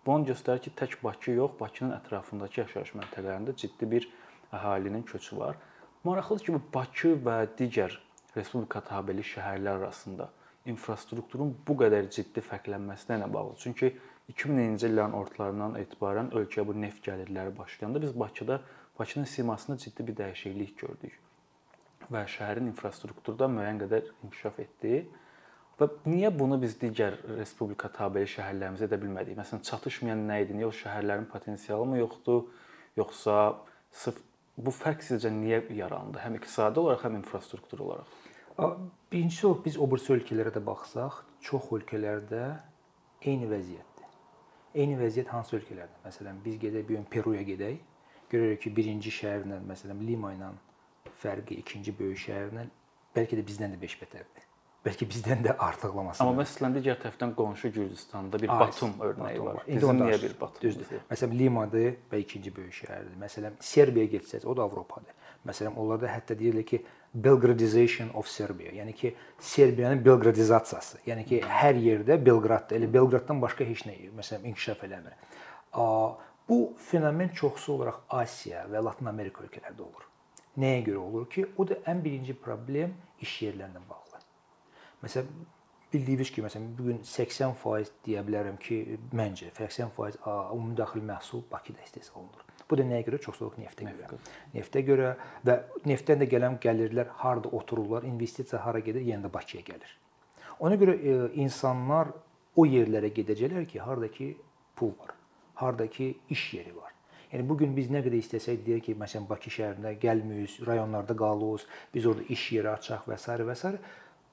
[0.06, 4.08] Bu onu göstərir ki, tək Bakı yox, Bakının ətrafındakı yaşayış məntəqələrində ciddi bir
[4.54, 5.58] əhalinin köçü var.
[6.04, 7.98] Maraqlıdır ki, bu Bakı və digər
[8.36, 10.30] respublika tabeli şəhərlər arasında
[10.70, 13.56] infrastrukturun bu qədər ciddi fərqlənməsinə ilə bağlı.
[13.64, 13.94] Çünki
[14.34, 18.62] 2000-ci illərin ortalarından etibarən ölkəyə bu neft gəlirləri başlayanda biz Bakıda
[19.00, 21.20] Bakının simasında ciddi bir dəyişiklik gördük
[22.14, 25.04] və şəhərin infrastrukturda müəyyən qədər inkişaf etdi.
[25.80, 29.38] Və niyə bunu biz digər respublika tabeyi şəhərlərimizə edə bilmədik?
[29.40, 30.58] Məsələn, çatışmayan nə idi?
[30.58, 32.42] Niyə o şəhərlərin potensialı mı yoxdur,
[33.00, 33.36] yoxsa
[34.02, 34.20] sırf
[34.60, 36.20] bu fərq sizcə niyə yarandı?
[36.20, 38.18] Həm iqtisadi olaraq, həm infrastruktur olaraq.
[39.12, 42.44] Birincisi olaraq biz o birisi ölkələrə də baxsaq, çox ölkələrdə
[43.24, 44.12] eyni vəziyyətdir.
[44.76, 46.04] Eyni vəziyyət hansı ölkələrdə?
[46.04, 47.80] Məsələn, biz gedək bu gün Peruya gedək.
[48.30, 50.52] Görürük ki, birinci şəhərlə, məsələn, Lima ilə
[51.24, 52.68] fərqi ikinci böyük şəhərlə
[53.16, 54.49] bəlkə də bizdən də 5 bətərdir.
[54.86, 56.24] Bəlkə bizdən də artıqlaması.
[56.24, 59.58] Amma məsələn digər tərəfdən qonşu Gürcüstanda bir Batum örnəyi var.
[59.68, 60.62] Bizim niyə bir Batum?
[60.64, 61.02] Düzdür.
[61.10, 63.18] Məsələn Limadır və ikinci böyük şəhərdir.
[63.20, 65.12] Məsələn Serbiyaya getsəz, o da Avropadır.
[65.48, 66.82] Məsələn onlarda hətta deyirlər ki
[67.14, 69.14] Belgradization of Serbia, yəni ki
[69.52, 71.04] Serbiyanın Belqradizasiyası.
[71.10, 75.16] Yəni ki hər yerdə Belqradda, elə Belqraddan başqa heç nə məsələn inkişaf eləmir.
[76.50, 80.06] Bu fenomen çoxsu olaraq Asiya və Latın Amerika ölkələrində olur.
[80.58, 84.09] Nəyə görə olur ki, o da ən birinci problem iş yerlərinə bağlı.
[85.04, 85.30] Məsələn,
[85.94, 88.80] bildiyiniz kimi, məsələn, bu gün 80% deyə bilərəm ki,
[89.16, 92.46] məncə 80% ümumi daxili məhsul Bakıda istehsal olunur.
[92.70, 93.20] Bu da nəyə görə?
[93.24, 94.20] Çoxsuluq neftə görə.
[94.54, 95.14] Neftə görə
[95.48, 95.56] və
[95.90, 99.96] neftdən də gələn gəlirlər harda otururlar, investisiya hara gedir, yenə də Bakıya gəlir.
[100.60, 102.12] Ona görə e, insanlar
[102.56, 104.34] o yerlərə gedəcəklər ki, hardakı
[104.76, 105.16] pul var,
[105.64, 106.94] hardakı iş yeri var.
[107.32, 111.66] Yəni bu gün biz nə qədər istəsək deyək ki, məsələn Bakı şəhərində gəlmirik, rayonlarda qalırıq,
[111.94, 113.38] biz orada iş yeri açaq və s.
[113.50, 113.74] və s.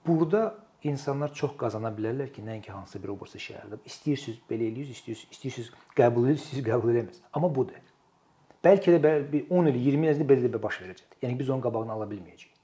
[0.07, 0.55] Burada
[0.87, 3.81] insanlar çox qazana bilərlər ki, nəinki hansısa bir obursa şəhərdə.
[3.90, 7.25] İstəyirsiniz belə eləyirsiniz, istəyirsiniz, istəyirsiniz qəbul edirsiniz, qəbul eləmirsiniz.
[7.35, 7.81] Amma budur.
[8.64, 11.19] Bəlkə də bir 10 il, 20 il belə də baş verəcək.
[11.23, 12.55] Yəni biz onun qabağını ala bilməyəcəyik.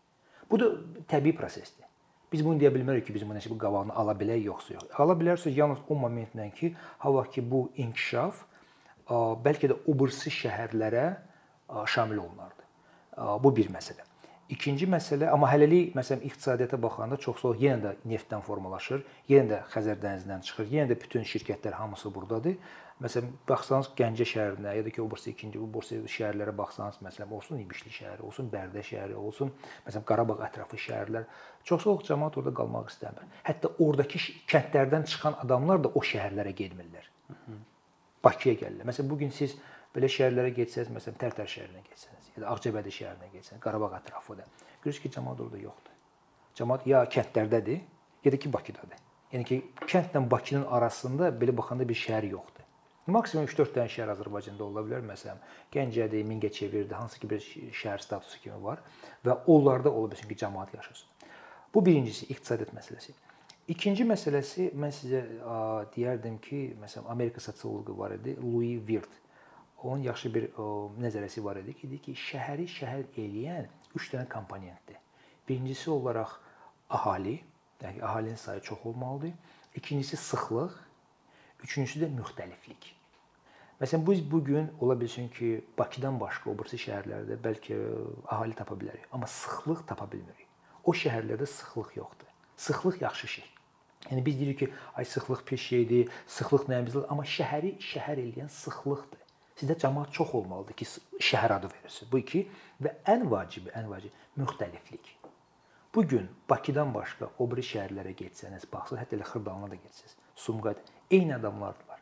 [0.51, 0.71] Bu da
[1.11, 1.87] təbii prosesdir.
[2.33, 4.87] Biz bunu deyə bilmərik ki, biz bu nəsə bu qabağını ala bilək yoxsa yox.
[5.03, 6.73] Ala bilərsiniz yalnız o momentdən ki,
[7.05, 8.47] hava ki bu inkişaf
[9.45, 11.07] bəlkə də o birisi şəhərlərə
[11.87, 12.65] şamil olunardı.
[13.45, 14.12] Bu bir məsələ.
[14.53, 19.61] İkinci məsələ, amma hələlik məsələn iqtisadiyyata baxanda çox çox yenə də neftdən formalaşır, yenə də
[19.73, 22.59] Xəzər dənizindən çıxır, yenə də bütün şirkətlər hamısı burdadır.
[23.03, 27.33] Məsələn, baxsanız Gəncə şəhərinə ya da ki, o birisi ikinci bu borsa şəhərlərə baxsanız, məsələn,
[27.35, 29.51] olsun İbişli şəhəri, olsun Bərdə şəhəri, olsun
[29.87, 31.25] məsələn Qarabağ ətrafı şəhərlər,
[31.65, 33.25] çox çox cəmaət orada qalmaq istəmir.
[33.49, 34.21] Hətta oradakı
[34.53, 37.09] kəndlərdən çıxan adamlar da o şəhərlərə getmirlər.
[38.23, 38.87] Bakıya gəlirlər.
[38.93, 39.57] Məsələn, bu gün siz
[39.97, 44.47] belə şəhərlərə getsəz, məsələn, Tərtər şəhərinə getsəniz, ya da Ağcabədi şəhərinə getsəniz, Qarabağ ətrafında,
[44.83, 45.95] görürsüz ki, cəmaət orada yoxdur.
[46.59, 47.81] Cəmaət ya kətlərdədir,
[48.25, 49.05] ya da ki, Bakıdadır.
[49.33, 52.67] Yəni ki, kəndlə Bakının arasında belə baxanda bir şəhər yoxdur.
[53.11, 55.01] Maksimum 3-4 dənə şəhər Azərbaycanda ola bilər.
[55.09, 55.41] Məsələn,
[55.75, 57.41] Gəncədir, Mingəçevirdir, hansı ki bir
[57.75, 58.85] şəhər statusu kimi var
[59.27, 61.09] və onlarda ola bilsin ki, cəmaət yaşasın.
[61.75, 63.17] Bu birincisi iqtisadiyyat məsələsi.
[63.73, 65.23] İkinci məsələsi mən sizə
[65.95, 69.22] deyərdim ki, məsələn Amerika sosioloqu var idi, Louis Wirth.
[69.83, 70.45] Onun yaxşı bir
[71.03, 73.69] nəzəriyyəsi var idi ki, dedi ki, şəhəri şəhər eləyən
[73.99, 74.99] 3 dənə komponentdir.
[75.49, 76.37] Birincisi olaraq
[76.99, 77.41] əhali,
[77.83, 79.33] yəni əhalinin sayı çox olmalıdır.
[79.75, 80.77] İkincisi sıxlıq,
[81.65, 82.93] üçüncüsü də müxtəliflik.
[83.81, 87.79] Məsələn, biz bu gün ola bilsin ki, Bakıdan başqa o birisi şəhərlərdə bəlkə
[88.31, 90.47] əhali tapa bilərik, amma sıxlıq tapa bilmirik.
[90.85, 92.31] O şəhərlərdə sıxlıq yoxdur.
[92.57, 93.49] Sıxlıq yaxşı şey.
[94.11, 99.22] Yəni biz deyirik ki, ay sıxlıq pis şeydir, sıxlıq nəyimizdir, amma şəhəri şəhər eləyən sıxlıqdır.
[99.63, 100.87] Sizdə cəmaət çox olmalıdır ki,
[101.23, 102.09] şəhər adı verirsiniz.
[102.11, 102.41] Bu iki
[102.83, 105.13] və ən vacibi, ən vacibi müxtəliflik.
[105.95, 110.91] Bu gün Bakıdan başqa o biri şəhərlərə getsəniz, baxsınız, hətta elə Xırdalına da getsəniz, Sumqayıt
[111.11, 112.01] eyni adamlardılar.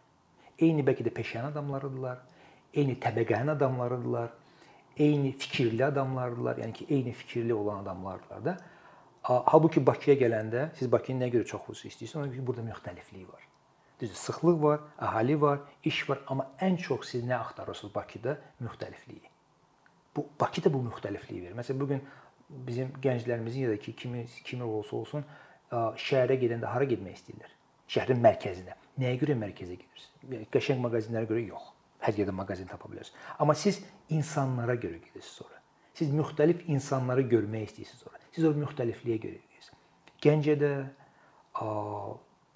[0.59, 2.23] Eyni bəlkə də peşəyan adamlarıdılar,
[2.73, 4.33] eyni təbəqənin adamlarıdılar,
[4.97, 8.57] eyni fikirli adamlardılar, yəni ki, eyni fikirli olan adamlardılar da.
[9.29, 12.21] Halbuki Bakıya gələndə siz Bakını nəyə görə çox xüsusi istəyirsiniz?
[12.23, 13.50] Ona görə ki, burada müxtəliflik var.
[14.01, 18.39] Düzdür, sıxlıq var, əhali var, iş var, amma ən çox siz nə axtarırsınız Bakıda?
[18.65, 19.29] Müxtəlifliyi.
[20.17, 21.57] Bu Bakı da bu müxtəlifliyi verir.
[21.59, 22.03] Məsələn, bu gün
[22.49, 25.27] bizim gənclərimizin ya da ki, kimi kimi olsa olsun,
[25.71, 27.53] şəhərə gedəndə hara getmək istəyirlər?
[27.91, 28.77] Şəhərin mərkəzinə.
[29.01, 30.49] Nəyə görə mərkəzə gedirsiniz?
[30.55, 31.71] Qəşəng mağazinlərə görə yox.
[32.01, 33.19] Hər yerdə mağazin tapa bilərsiniz.
[33.39, 35.61] Amma siz insanlara görə gedirsiniz sonra.
[35.95, 38.21] Siz müxtəlif insanları görmək istəyirsiniz ora.
[38.33, 39.73] Siz o müxtəlifliyə görə edirsiniz.
[40.25, 40.73] Gəncədə,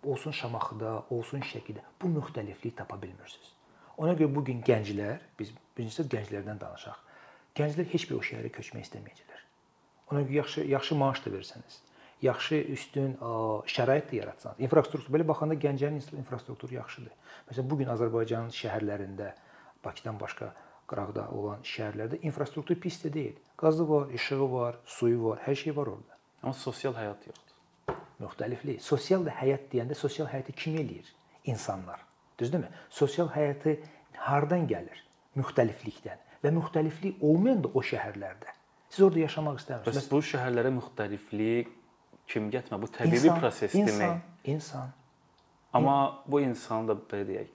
[0.05, 3.53] olsun Şamaxıda, olsun Şəkidə bu müxtəlifliyi tapa bilmirsiniz.
[3.97, 7.01] Ona görə bu gün gənclər, biz birincisi gənclərdən danışaq.
[7.55, 9.43] Gənclər heç bir o şəhərə köçmək istəməyəcəklər.
[10.13, 11.79] Ona görə yaxşı yaxşı maaş da versəniz,
[12.23, 13.15] yaxşı üstün
[13.77, 17.15] şərait də yaratsanız, infrastruktur belə baxanda Gəncənin infrastrukturu yaxşıdır.
[17.49, 19.33] Məsələn, bu gün Azərbaycanın şəhərlərində
[19.85, 20.51] Bakıdan başqa
[20.91, 23.41] qıraqda olan şəhərlərdə infrastruktur pis də deyil.
[23.61, 26.19] Qazı var, işığı var, suyu var, hər şey var orada.
[26.43, 27.54] Amma sosial həyat yoxdur.
[28.25, 28.81] Müxtəliflik.
[28.83, 31.07] Sosial da həyat deyəndə sosial həyatı kim eləyir?
[31.45, 32.01] İnsanlar.
[32.39, 32.69] Düzdürmü?
[32.91, 33.77] Sosial həyatı
[34.17, 35.01] hardan gəlir?
[35.37, 38.53] Müxtəliflikdən və müxtəliflik olmayan da o şəhərlərdə.
[38.89, 39.97] Siz orada yaşamaq istəmirsiniz.
[39.97, 41.73] Bəs bu şəhərlərə müxtəliflik
[42.31, 42.81] kim gətirmə?
[42.83, 43.91] Bu təbii insan, prosesdirmi?
[43.91, 44.21] İnsan,
[44.57, 44.93] insan.
[45.75, 45.97] Amma
[46.31, 47.53] bu insan da belə deyək,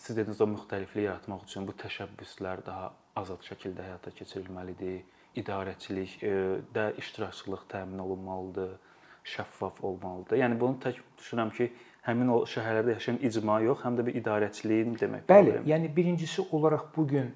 [0.00, 5.02] siz dediniz o müxtəlifliyi yaratmaq üçün bu təşəbbüslər daha azad şəkildə həyata keçirilməlidir.
[5.40, 6.16] İdarəçilik
[6.74, 8.72] də iştirakçılıq təmin olunmalıdır,
[9.34, 10.38] şəffaf olmalıdır.
[10.42, 11.70] Yəni bunu tək düşünürəm ki,
[12.06, 15.24] həmin o şəhərlərdə yaşayan icma yox, həm də bir idarəçiliyin demək.
[15.28, 15.70] Bəli, problem.
[15.72, 17.32] yəni birincisi olaraq bu gün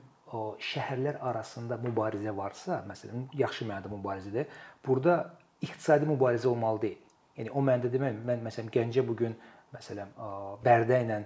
[0.73, 4.49] şəhərlər arasında mübarizə varsa, məsələn, yaxşı mənada mübarizədir.
[4.87, 7.01] Burada iqtisadi mübarizə olmalı deyil.
[7.39, 9.37] Yəni o mənada demək, mən məsələn Gəncə bu gün
[9.75, 10.11] məsələn
[10.65, 11.21] Bərdə ilə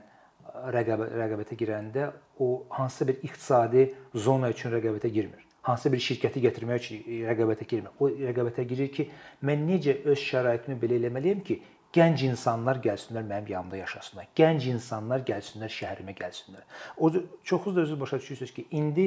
[0.76, 2.08] rəqabət, rəqabətə girəndə
[2.40, 5.47] o hansısa bir iqtisadi zona üçün rəqabətə girmir.
[5.66, 7.96] Hansısa bir şirkəti gətirmək üçün rəqabətə girmir.
[8.00, 9.08] O rəqabətə girir ki,
[9.44, 14.26] mən necə öz şəraitimi belə eləməliyəm ki, Gənc insanlar gəlsinlər mənim yanımda yaşasınlar.
[14.36, 16.66] Gənc insanlar gəlsinlər şəhərimə gəlsinlər.
[16.98, 17.08] O
[17.44, 19.06] çoxunuz da özünüz başa düşürsüz ki, indi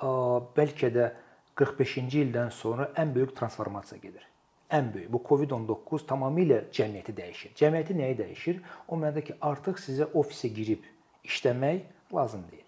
[0.00, 0.12] ə,
[0.56, 1.10] bəlkə də
[1.60, 4.24] 45-ci ildən sonra ən böyük transformasiya gedir.
[4.72, 5.12] Ən böyük.
[5.12, 7.52] Bu COVID-19 tamamilə cəmiyyəti dəyişir.
[7.60, 8.62] Cəmiyyəti nəyi dəyişir?
[8.88, 10.88] O mənada ki, artıq sizə ofisə girib
[11.28, 12.63] işləmək lazım deyil.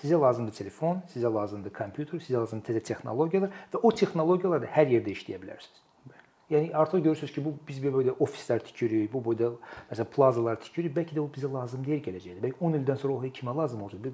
[0.00, 5.12] Sizə lazımdır telefon, sizə lazımdır kompüter, sizə lazımdır təzə texnologiyalar və o texnologiyalarla hər yerdə
[5.12, 5.86] işləyə bilərsiniz.
[6.50, 9.52] Yəni artıq görürsüz ki, bu biz belə ofislər tikirik, bu boyda
[9.90, 10.96] məsələn plazalar tikirik.
[10.96, 12.42] Bəlkə də o bizə lazım deyil gələcəkdə.
[12.42, 14.08] Bəlkə 10 ildən sonra o kimə lazım olacaq?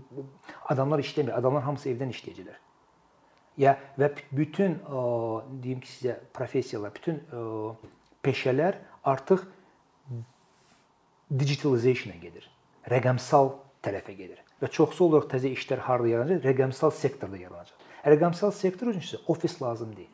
[0.75, 1.33] Adamlar işləmir.
[1.33, 2.59] Adamlar hamısı evdən işləyəcəklər.
[3.57, 5.05] Ya və bütün ə,
[5.63, 7.45] deyim ki, sizə professiyalar, bütün ə,
[8.27, 9.47] peşələr artıq
[11.31, 12.51] digitalization-a gedir.
[12.93, 14.45] Rəqəmsal tərəfə gedir.
[14.63, 16.45] Və çoxsu olaraq təzə işlər harda yaranacaq?
[16.49, 17.89] Rəqəmsal sektorda yaranacaq.
[18.07, 20.13] Rəqəmsal sektor üçün isə ofis lazım deyil.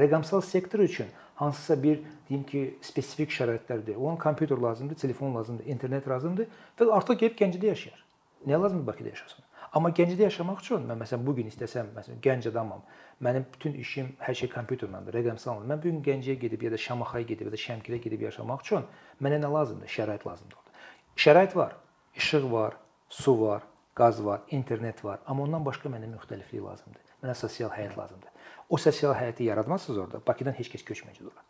[0.00, 3.96] Rəqəmsal sektor üçün hansısa bir deyim ki, spesifik şəraitlərdir.
[3.96, 6.48] Onun kompüter lazımdır, telefon lazımdır, internet lazımdır
[6.80, 8.04] və artıq gəlib Gəncədə yaşayır.
[8.46, 9.44] Nə lazımdır Bakıda yaşasın?
[9.72, 12.80] Amma Gəncədə yaşamaq üçün mən məsələn bu gün istəsəm, məsələn Gənc adamam.
[13.22, 15.68] Mənim bütün işim hər şey kompüterlədir, rəqəmsaldır.
[15.70, 18.86] Mən bu gün Gəncəyə gedib ya da Şamaxaya gedib ya da Şəmkirə gedib yaşamaq üçün
[19.22, 19.92] mənə nə lazımdır?
[19.96, 20.86] Şərait lazımdır orada.
[21.16, 21.76] Şərait var,
[22.16, 22.76] işıq var,
[23.10, 23.62] su var,
[23.94, 27.14] qaz var, internet var, amma ondan başqa mənə müxtəliflik lazımdır.
[27.22, 28.30] Mənə sosial həyat lazımdır.
[28.70, 30.20] O sosial həyatı yaratmazsınız orada.
[30.26, 31.42] Bakıdan heç kəs köçməyəcək ora.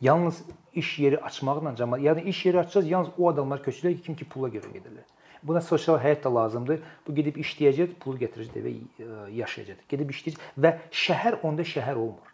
[0.00, 0.42] Yalnız
[0.74, 4.28] iş yeri açmaqla cəmaət, yəni iş yeri açacağız, yalnız o adamlar köçürlər ki, kim ki
[4.32, 5.06] pula görə gedirlər.
[5.42, 6.80] Buna sosial həyat da lazımdır.
[7.06, 9.84] Bu gedib işləyəcək, pul gətirəcək və e, yaşayacaq.
[9.90, 10.72] Gedib işləyəcək və
[11.04, 12.32] şəhər onda şəhər olmur.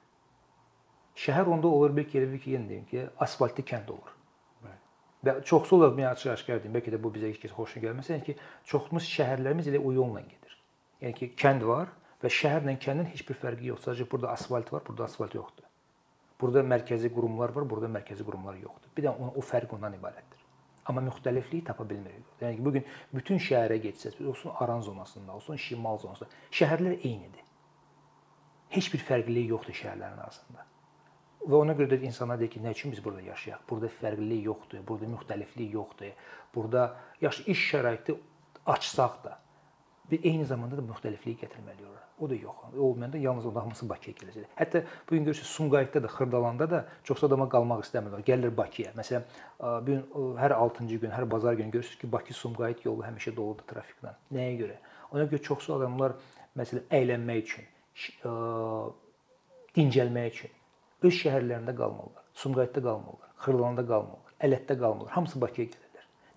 [1.26, 4.13] Şəhər onda olur bəlkə elə bir ki, yenə deyim ki, asfaltlı kənd olur.
[5.24, 8.24] Və çoxsu olaraq mən açıq-aşkar deyim, bəlkə də bu bizə heç kəs xoşuna gəlməsə, yəni
[8.26, 8.34] ki,
[8.70, 10.56] çoxumuz şəhərlərimiz elə o yolla gedir.
[11.00, 11.92] Yəni ki, kənd var,
[12.24, 13.92] və şəhərlə kəndin heç bir fərqi yoxdur.
[13.92, 15.68] Sadəcə burada asfalt var, burada asfalt yoxdur.
[16.40, 18.92] Burada mərkəzi qurumlar var, burada mərkəzi qurumlar yoxdur.
[18.96, 20.40] Bir də o, o fərq ondan ibarətdir.
[20.88, 22.26] Amma müxtəlifliyi tapa bilmirik.
[22.40, 27.44] Yəni ki, bu gün bütün şəhərə getsəz, olsun Aran zonasında, olsun Şimal zonasında, şəhərlər eynidir.
[28.74, 30.66] Heç bir fərqlilik yoxdur şəhərlərin arasında.
[31.44, 33.64] Və ona görə də insanlar deyir ki, nə üçün biz burada yaşayaq?
[33.68, 36.14] Burada fərqlilik yoxdur, burada müxtəliflik yoxdur.
[36.54, 36.84] Burada
[37.20, 38.16] yaş iş şəraiti
[38.66, 39.34] açsaq da,
[40.10, 42.00] bir eyni zamanda da müxtəlifliyi gətirməli ora.
[42.20, 42.54] O da yox.
[42.78, 44.46] Olmayanda yalnız onda hamısı Bakıya gələcək.
[44.56, 48.22] Hətta bu gün görürsüz Sumqayıtda da, Xırdalanda da çox adama qalmaq istəmirlər.
[48.24, 48.92] Gəlirlər Bakıya.
[48.96, 49.24] Məsələn,
[49.60, 50.04] bu gün
[50.38, 54.14] hər 6-cı gün, hər bazar günü görürsüz ki, Bakı-Sumqayıt yolu həmişə doludur trafiklə.
[54.32, 54.76] Nəyə görə?
[55.10, 56.14] Ona görə çoxsu adamlar
[56.56, 57.64] məsələn əylənmək üçün,
[59.74, 60.60] dincəlmək üçün
[61.02, 62.28] öz şəhərlərində qalmalılar.
[62.34, 65.12] Sumqayıtda qalmalılar, Xırdalanda qalmalılar, Ələtdə qalmalılar.
[65.16, 65.84] Hamısı Bakıya gəlir.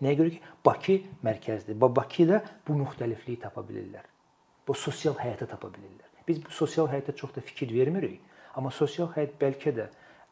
[0.01, 1.77] Nəyə görə ki, Bakı mərkəzdir.
[1.81, 4.05] Bakıda bu müxtəlifliyi tapa bilirlər.
[4.67, 6.09] Bu sosial həyata tapa bilirlər.
[6.27, 8.21] Biz bu sosial həyata çox da fikir vermirik,
[8.53, 9.87] amma sosial həyat bəlkə də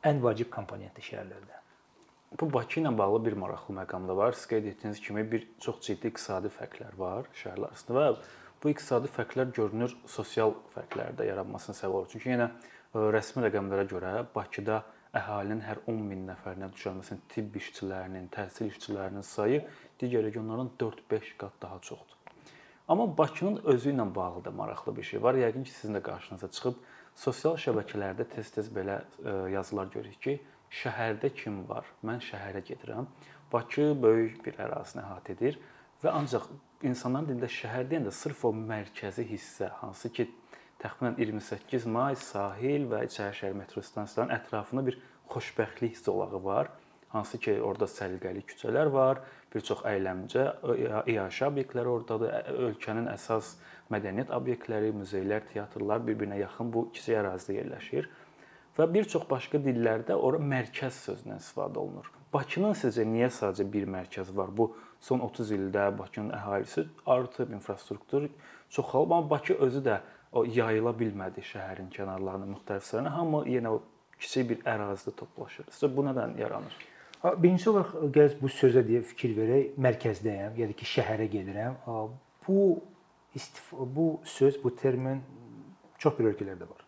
[0.06, 1.62] ən vacib komponentdir şəhərlərdə.
[2.40, 4.38] Bu Bakı ilə bağlı bir maraqlı məqam da var.
[4.38, 8.08] Siz qeyd etdiyiniz kimi bir çox ciddi iqtisadi fərqlər var şəhərlər arasında və
[8.62, 12.12] bu iqtisadi fərqlər görünür sosial fərqlərin də yaranmasına səbəb olur.
[12.12, 12.52] Çünki yenə
[12.96, 14.84] rəsmi rəqəmlərə görə Bakıda
[15.16, 19.64] əhalinin hər 10 min nəfərinə düşən məsələn tibb işçilərinin, təhsil işçilərinin sayı
[20.00, 22.16] digər regionlardan 4-5 qat daha çoxdur.
[22.88, 25.36] Amma Bakının özü ilə bağlı da maraqlı bir şey var.
[25.36, 26.76] Yəqin ki, sizin də qarşınıza çıxıb
[27.16, 30.36] sosial şəbəkələrdə tez-tez belə e, yazılar görürük ki,
[30.84, 31.88] şəhərdə kim var?
[32.06, 33.08] Mən şəhərə gedirəm.
[33.52, 35.58] Bakı böyük bir ərazini əhatə edir
[36.04, 36.46] və ancaq
[36.86, 40.28] insanların dilində şəhər deyəndə sırf o mərkəzi hissə, hansı ki
[40.84, 44.98] təxminən 28 may sahil və İçərişəhər metro stansiyalarının ətrafında bir
[45.32, 46.72] xoşbəxtlik zolağı var.
[47.10, 49.22] Hansı ki, orada səliqəli küçələr var,
[49.54, 50.44] bir çox əyləncə,
[51.14, 52.50] iaşə obyektləri ordadır.
[52.68, 53.54] Ölkənin əsas
[53.94, 58.10] mədəniyyət obyektləri, muzeylər, teatrlar bir-birinə yaxın bu kiçik ərazidə yerləşir.
[58.76, 62.12] Və bir çox başqa dillərdə ora mərkəz sözündən istifadə olunur.
[62.34, 64.52] Bakının sizcə niyə sadəcə bir mərkəz var?
[64.52, 68.28] Bu son 30 ildə Bakının əhalisi artıb, infrastruktur
[68.70, 70.00] çoxalıb, amma Bakı özü də
[70.36, 73.14] o yayıla bilmədi şəhərin kənarlarına, müxtəlif sayına.
[73.16, 73.80] Hamı yenə o
[74.20, 75.70] kiçik bir ərazidə toplaşır.
[75.72, 76.76] Sizcə bu nədən yaranır?
[77.42, 79.78] Birinci olaraq gəl bu sözə deyə fikir verək.
[79.82, 81.78] Mərkəzdəyəm, yəni ki, şəhərə gedirəm.
[82.48, 82.66] Bu
[83.36, 85.24] istif bu söz, bu termin
[85.98, 86.84] çox bir ölkələrdə var.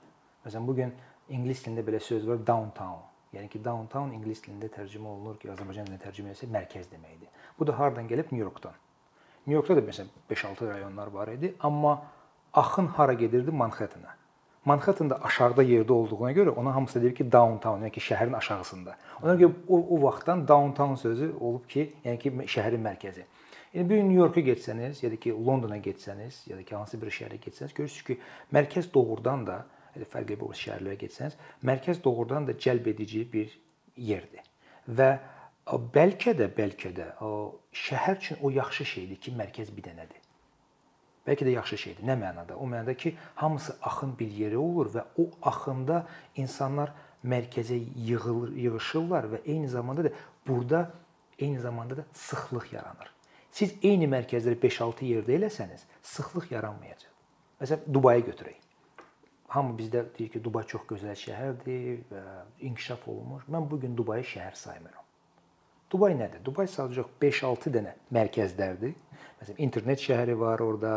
[0.45, 0.91] Məsələn, bu gün
[1.29, 2.99] ingilis dilində belə söz var downtown.
[3.33, 7.31] Yəni ki, downtown ingilis dilində tərcümə olunur ki, Azərbaycan dilində tərcümə etsək mərkəz deməkdir.
[7.57, 8.29] Bu da hardan gəlib?
[8.36, 8.75] New Yorkdan.
[9.47, 11.97] New Yorkda da məsələn 5-6 rayonlar var idi, amma
[12.58, 13.52] axın hara gedirdi?
[13.52, 14.17] Manhattana.
[14.65, 18.96] Manhattan da aşağıda yerdə olduğuna görə ona hamısı deyir ki, downtown, yəni ki, şəhərin aşağısında.
[19.24, 23.24] Ona görə o, o vaxtdan downtown sözü olub ki, yəni ki, şəhərin mərkəzi.
[23.74, 27.13] Yəni bir New Yorka getsəniz, ya da ki, Londona getsəniz, ya da ki, hansı bir
[27.20, 28.20] şəhərə getsəniz, görürsüz ki,
[28.60, 29.58] mərkəz doğrudan da
[29.96, 31.39] elə fərqli bir şəhərlərə getsəniz,
[31.72, 33.56] mərkəz doğrudan da cəlb edici bir
[33.96, 34.43] yerdir.
[35.00, 35.13] Və
[35.96, 37.12] bəlkə də, bəlkə də
[37.88, 40.26] şəhər üçün o yaxşı şeydir ki, mərkəz bir dənədir.
[41.27, 42.05] Bəlkə də yaxşı şeydir.
[42.07, 42.55] Nə mənada?
[42.55, 46.93] O mənada ki, hamısı axın bir yerə olur və o axında insanlar
[47.27, 50.11] mərkəzə yığılır, yığılırlar və eyni zamanda da
[50.47, 50.91] burada
[51.39, 53.11] eyni zamanda da sıxlıq yaranır.
[53.51, 57.11] Siz eyni mərkəzləri 5-6 yerdə eləsəniz, sıxlıq yaranmayacaq.
[57.61, 58.63] Məsələn, Dubayı götürək.
[59.47, 62.23] Hamı bizdə deyir ki, Dubay çox gözəl şəhərdir və
[62.67, 63.47] inkişaf olunmuş.
[63.49, 65.07] Mən bu gün Dubayı şəhər saymıram.
[65.91, 66.41] Dubay nədir?
[66.43, 68.95] Dubay sadəcə 5-6 dənə mərkəzlərdir.
[69.39, 70.95] Məsələn, internet şəhəri var orada,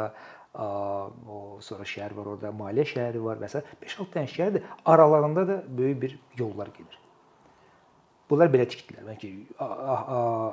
[0.55, 3.63] o sonra şəhər var orada, maliyyə şəhəri var və s.
[3.85, 4.67] 5-6 dənə şəhərdir.
[4.91, 6.99] Aralarında da böyük bir yollar gedir.
[8.31, 9.07] Bunlar belə tikdilər.
[9.11, 9.31] Bəlkə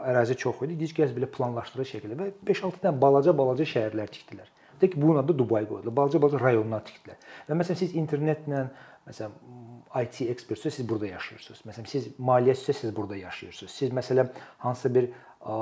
[0.10, 0.90] ərazi çox idi.
[0.98, 4.54] Kəs belə planlaşdırır şəkildə və 5-6 dənə balaca-balaca şəhərlər tikdilər.
[4.82, 5.94] Deyək ki, bunun adı Dubay qoyuldu.
[5.94, 7.18] Balaca-balaca rayonlar tikdilər.
[7.50, 8.68] Və məsələn siz internetlə
[9.08, 11.64] məsələn IT ekspertsə siz burada yaşayırsınız.
[11.70, 13.72] Məsələn, siz maliyyəçisə siz burada yaşayırsınız.
[13.72, 14.30] Siz məsələn
[14.64, 15.58] hansısa bir ə,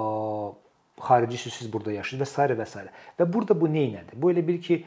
[1.08, 2.60] xarici siz burada yaşayırsınız və s.
[2.62, 2.86] və s.
[3.20, 4.20] Və burada bu nə idi?
[4.22, 4.82] Bu elə bir ki,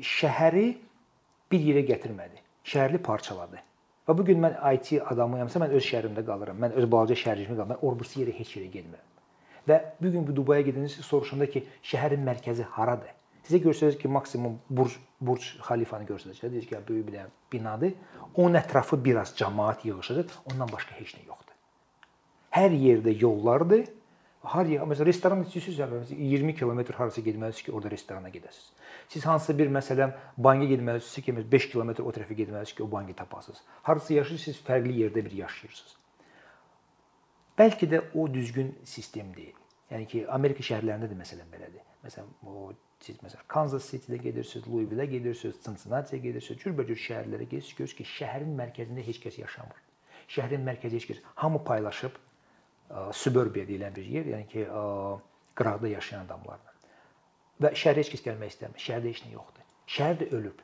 [0.00, 0.66] şəhəri
[1.52, 2.42] bir yerə gətirmədi.
[2.64, 3.62] Şəhərli parçaladı.
[4.08, 6.58] Və bu gün mən IT adamıyamsa mən öz şəhərimdə qalıram.
[6.62, 7.74] Mən öz balaca şəhərimdə qalıram.
[7.76, 9.08] Mən orbusu yerə heç yerə getmirəm.
[9.68, 13.12] Və bu gün bu Dubaya gedəndə soruşanda ki, şəhərin mərkəzi haradır?
[13.46, 16.50] Sizə göstərəcək ki, maksimum Burj Burj Xalifanı göstərəcək.
[16.52, 17.94] Deyir ki, böyük bir binadır.
[18.34, 20.36] Onun ətrafı biraz cəmaət yığılacaq.
[20.50, 21.56] Ondan başqa heç nə yoxdur.
[22.54, 23.88] Hər yerdə yollardır.
[24.42, 28.72] Hər yer, məsələn, restoran istəyirsiniz, 20 kilometr harasa getməlisiniz ki, orada restorana gedəsiniz.
[29.12, 33.14] Siz hansısa bir məsələn banka getməlisiniz ki, 5 kilometr o tərəfə getməlisiniz ki, o bankı
[33.20, 33.62] tapasınız.
[33.86, 35.94] Harasa yaşayırsınız, fərqli yerdə bir yaşayırsınız.
[37.58, 39.54] Bəlkə də o düzgün sistem deyil.
[39.92, 41.86] Yəni ki, Amerika şəhərlərində də məsələn belədir.
[42.02, 42.72] Məsələn, o
[43.04, 48.52] siz məsələn Kansas City-də gedirsiniz, Louisville-ə gedirsiniz, Cincinnati-yə gedirsiniz, cürbəcür şəhərlərə gedirsiniz, görürsüz ki, şəhərin
[48.58, 49.80] mərkəzində heç kəs yaşamır.
[50.32, 52.18] Şəhərin mərkəzi heç kəs hamı paylaşıb
[53.22, 54.66] suburbiya deyilən bir yer, yəni ki,
[55.58, 56.76] qıraqda yaşayan adamlarla.
[57.62, 58.84] Və şəhərə heç kəs gəlmək istəmir.
[58.86, 59.66] Şəhərdə heç nə yoxdur.
[59.96, 60.62] Şəhər də ölüb.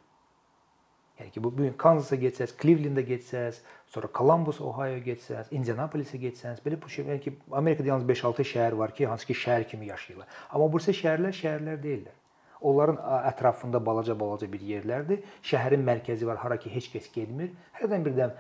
[1.19, 3.59] Yəni ki, bu bu gün Kansasa getsəz, Cleveland-a getsəz,
[3.91, 8.77] sonra Columbus, Ohio getsəz, Indianapolis-ə getsəz, belə bu şey, yəni ki, Amerikada yalnız 5-6 şəhər
[8.79, 10.29] var ki, hansı ki, şəhər kimi yaşayırlar.
[10.55, 12.18] Amma bursa şəhərlər şəhərlər deyillər.
[12.61, 12.97] Onların
[13.31, 15.23] ətrafında balaca-balaca bir yerlərdir.
[15.47, 17.53] Şəhərin mərkəzi var, hara ki heç kəs getmir.
[17.79, 18.35] Hərdən birdən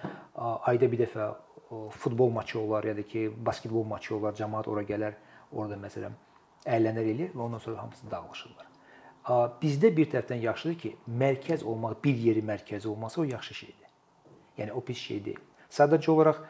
[0.67, 1.29] ayda bir dəfə
[1.95, 5.19] futbol maçı olar ya da ki, basketbol maçı olar, cəmaət ora gələr,
[5.53, 6.17] orada məsələn
[6.67, 8.67] əylənər eləyir və ondan sonra hamısı dağılışırlar.
[9.63, 13.91] Bizdə bir tərəfdən yaxşıdır ki, mərkəz olmaq, bir yeri mərkəzi olması o yaxşı şeydir.
[14.59, 15.43] Yəni o pis şey deyil.
[15.71, 16.41] Sadəcə olaraq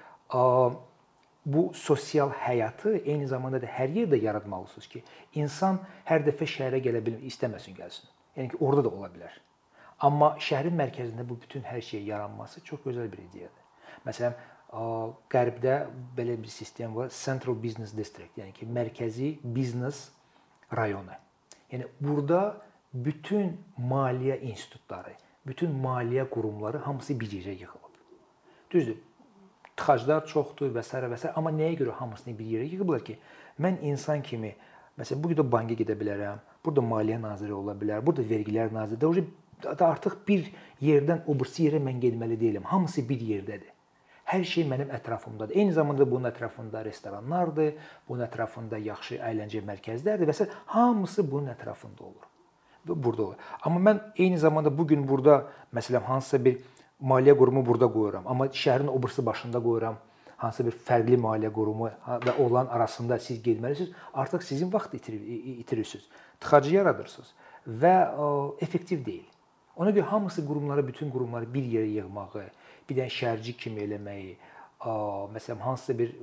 [1.49, 5.03] bu sosial həyatı eyni zamanda da hər yerdə yaratmalısınız ki,
[5.41, 8.11] insan hər dəfə şəhərə gələ bilmir, istəməsin gəlsin.
[8.37, 9.39] Yəni ki, orada da ola bilər.
[10.05, 13.65] Amma şəhərin mərkəzində bu bütün hər şey yaranması çox gözəl bir ideyadır.
[14.07, 14.37] Məsələn,
[15.33, 15.75] Qərbdə
[16.17, 20.11] belə bir sistem var, Central Business District, yəni ki, mərkəzi biznes
[20.77, 21.17] rayonu.
[21.73, 22.61] Yəni burada
[22.93, 25.15] bütün maliyyə institutları,
[25.47, 27.97] bütün maliyyə qurumları hamısı bir yerə yığılıb.
[28.71, 28.99] Düzdür,
[29.79, 30.99] tıxaclar çoxdur və s.
[30.99, 31.33] və s.
[31.37, 33.19] amma nəyə görə hamısını bir yerə yığıblar ki,
[33.63, 34.55] mən insan kimi
[34.99, 39.25] məsələn bu gün də banka gedə bilərəm, burada maliyyə naziri ola bilər, burada vergilər naziri
[39.63, 40.47] də artıq bir
[40.83, 42.67] yerdən o birisi yerə mən getməli deyiləm.
[42.71, 43.75] Hamısı bir yerdədir.
[44.29, 45.57] Hər şey mənim ətrafımdadır.
[45.57, 47.73] Eyni zamanda bunun ətrafında restoranlardır,
[48.09, 50.49] bunun ətrafında yaxşı əyləncə mərkəzləridir və s.
[50.75, 52.27] hamısı bunun ətrafında olur.
[52.89, 53.47] Burada olur.
[53.63, 56.59] Amma mən eyni zamanda bu gün burada məsələn hansısa bir
[57.01, 59.99] maliyyə qurumu burada qoyuram, amma şəhərin o birisi başında qoyuram.
[60.39, 61.89] Hansısa bir fərqli maliyyə qurumu
[62.27, 63.91] və olan arasında siz getməlisiniz.
[64.15, 66.05] Artıq sizin vaxt itir itirirsiniz.
[66.41, 67.33] Tıxacı yaradırsınız
[67.83, 67.95] və
[68.63, 69.27] effektiv deyil.
[69.77, 72.45] Ona görə hamısı qurumları, bütün qurumları bir yerə yığmağı,
[72.89, 74.37] bir dənə şəhərci kimi eləməyi,
[75.35, 76.15] məsələn hansısa bir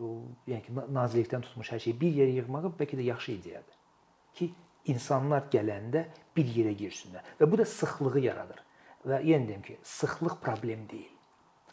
[0.48, 3.78] yəni ki, nazirlikdən tutmuş hər şeyi bir yerə yığmağı bəlkə də yaxşı ideyadır.
[4.36, 4.50] Ki
[4.92, 6.06] insanlar gələndə
[6.36, 8.60] bir yerə girsinlər və bu da sıxlığı yaradır.
[9.06, 11.12] Və yenə deyim ki, sıxlıq problem deyil.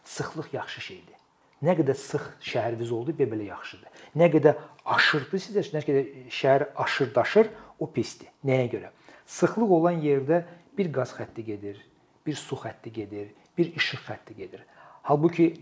[0.05, 1.19] Sıxlıq yaxşı şeydir.
[1.63, 4.01] Nə qədər sıx şəhəriniz oldu, belə yaxşıdır.
[4.19, 4.59] Nə qədər
[4.97, 8.29] aşırdı sizə, nə qədər şəhər aşır daşır, o pisdir.
[8.45, 8.91] Nəyə görə?
[9.27, 10.43] Sıxlıq olan yerdə
[10.79, 11.79] bir qaz xətti gedir,
[12.27, 14.67] bir su xətti gedir, bir işıq xətti gedir.
[15.07, 15.55] Halbuki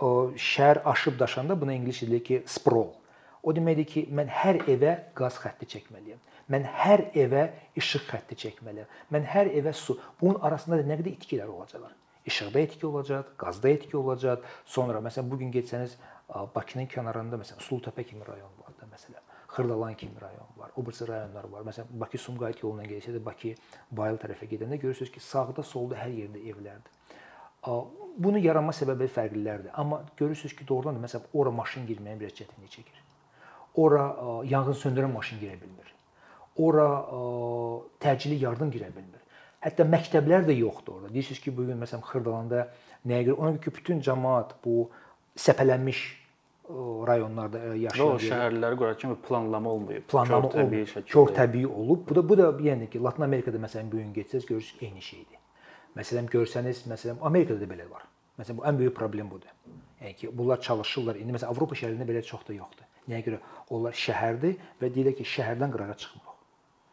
[0.00, 3.03] o şəhər aşıb daşanda buna ingilis dilində ki, sprawl.
[3.44, 6.22] O deməkdir ki, mən hər evə qaz xətti çəkməliyəm.
[6.52, 7.44] Mən hər evə
[7.80, 8.88] işıq xətti çəkməliyəm.
[9.12, 9.98] Mən hər evə su.
[10.20, 11.92] Bunun arasında da nə qədər itkilər olacaqlar.
[12.24, 14.44] İşıqda etki olacaq, qazda etki olacaq.
[14.64, 15.98] Sonra məsələn bu gün getsəniz
[16.54, 19.20] Bakının kənarında məsələn Sulutəpə kimi rayon var da məsələn.
[19.54, 20.70] Xırdalan kimi rayon var.
[20.76, 21.66] O birisi rayonlar var.
[21.68, 23.52] Məsələn Bakı-Sumqayıt yolundan gedirsəz, Bakı
[23.92, 26.96] Bayıl tərəfə gedəndə görürsüz ki, sağda, solda hər yerdə evlərdir.
[28.24, 29.70] Bunu yaranma səbəbi fərqlilərdir.
[29.74, 33.03] Amma görürsüz ki, doğrudan da məsələn ora maşın girməyə biraz çətinlik çəkir.
[33.74, 34.04] Ora
[34.46, 35.94] yanğın söndürən maşın girə bilmir.
[36.56, 36.88] Ora
[38.00, 39.22] təcili yardım girə bilmir.
[39.64, 41.14] Hətta məktəblər də yoxdur orada.
[41.14, 42.68] Deyirsiniz ki, bu gün məsələn Xırdalanda
[43.08, 43.38] nəyə görə?
[43.40, 44.90] Ona görə ki, bütün cəmaət bu
[45.40, 46.02] səpələnmiş
[47.08, 48.06] rayonlarda yaşayan.
[48.06, 50.06] O şəhərləri qura kimi planlama olmayıb.
[50.12, 51.10] Planlama kör təbii şəkildə.
[51.10, 52.04] Kör təbii olub.
[52.08, 55.40] Bu da bu da yəni ki, Latın Amerikada məsələn bu gün getsəz görürsüz eyni şeydir.
[55.96, 58.04] Məsələn görsəniz, məsələn Amerikada da belə var.
[58.38, 59.52] Məsələn bu ən böyük problem budur.
[60.02, 61.20] Yəni ki, bunlar çalışırlar.
[61.20, 62.88] İndi məsələn Avropa şəhərlərində belə çox da yoxdur.
[63.10, 63.40] Nəyə görə?
[63.74, 66.34] Onlar şəhərdir və deyirlər ki, şəhərdən qırağa çıxmırıq.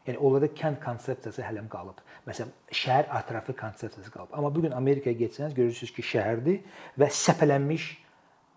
[0.07, 1.99] Yəni onlarda kənd konsepsiyası hələm qalıb.
[2.27, 4.33] Məsələn, şəhər ətrafı konsepsiyası qalıb.
[4.33, 6.59] Amma bu gün Amerikaya getsəniz görürsüz ki, şəhərdir
[6.99, 7.87] və səpələnmiş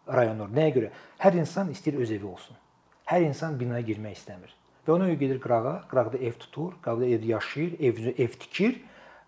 [0.09, 0.50] rayonlar.
[0.57, 0.90] Nəyə görə?
[1.20, 2.57] Hər insan istəyir öz evi olsun.
[3.11, 4.55] Hər insan binaya girmək istəmir.
[4.86, 8.80] Və ona görə gedir qırağa, qıraqda ev tutur, qıraqda ev yaşayır, ev ev tikir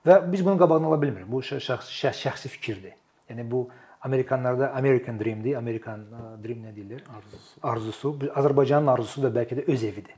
[0.07, 1.29] və biz bunun qabağını ala bilmirik.
[1.29, 2.97] Bu şəxsi, şəxsi fikirdir.
[3.31, 3.67] Yəni bu
[4.07, 5.57] Amerikanlarda American Dream'dir.
[5.59, 6.05] American
[6.43, 7.03] Dream nə deyirlər?
[7.19, 7.61] Arzusu.
[7.73, 8.13] Arzusu.
[8.43, 10.15] Azərbaycanın arzusu da bəlkə də öz evidir.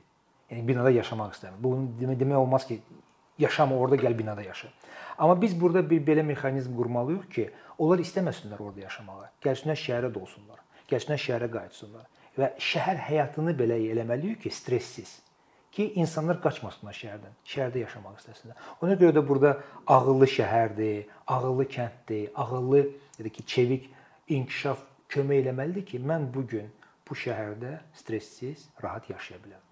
[0.50, 1.62] Yəni binada yaşamaq istəmir.
[1.64, 2.80] Bu demək, olmaz ki,
[3.38, 4.68] yaşama orada gəl binada yaşa.
[5.18, 9.30] Amma biz burada bir belə mexanizm qurmalıyıq ki, onlar istəməsinlər orada yaşamağı.
[9.44, 10.60] Gəlsinlər şəhərə dolsunlar.
[10.90, 12.04] Gəlsinlər şəhərə qayıtsınlar.
[12.38, 15.18] Və şəhər həyatını belə eləməliyik ki, stressiz
[15.72, 17.34] ki, insanlar qaçmasınlar şəhərdən.
[17.46, 18.62] Şəhərdə yaşamaq istəsinlər.
[18.82, 22.86] Ona görə də burada ağıllı şəhərdir, ağıllı kənddir, ağıllı
[23.18, 23.90] dedi ki, çevik
[24.28, 26.68] inkişaf kömək eləməlidir ki, mən bu gün
[27.08, 29.64] bu şəhərdə stressiz, rahat yaşaya bilərəm.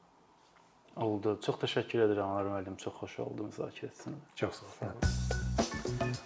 [0.97, 1.36] Oldu.
[1.44, 2.78] Çox təşəkkür edirəm Anar müəllim.
[2.80, 4.16] Çox xoş oldu müzakirəsinə.
[4.34, 6.26] Çox sağ olun.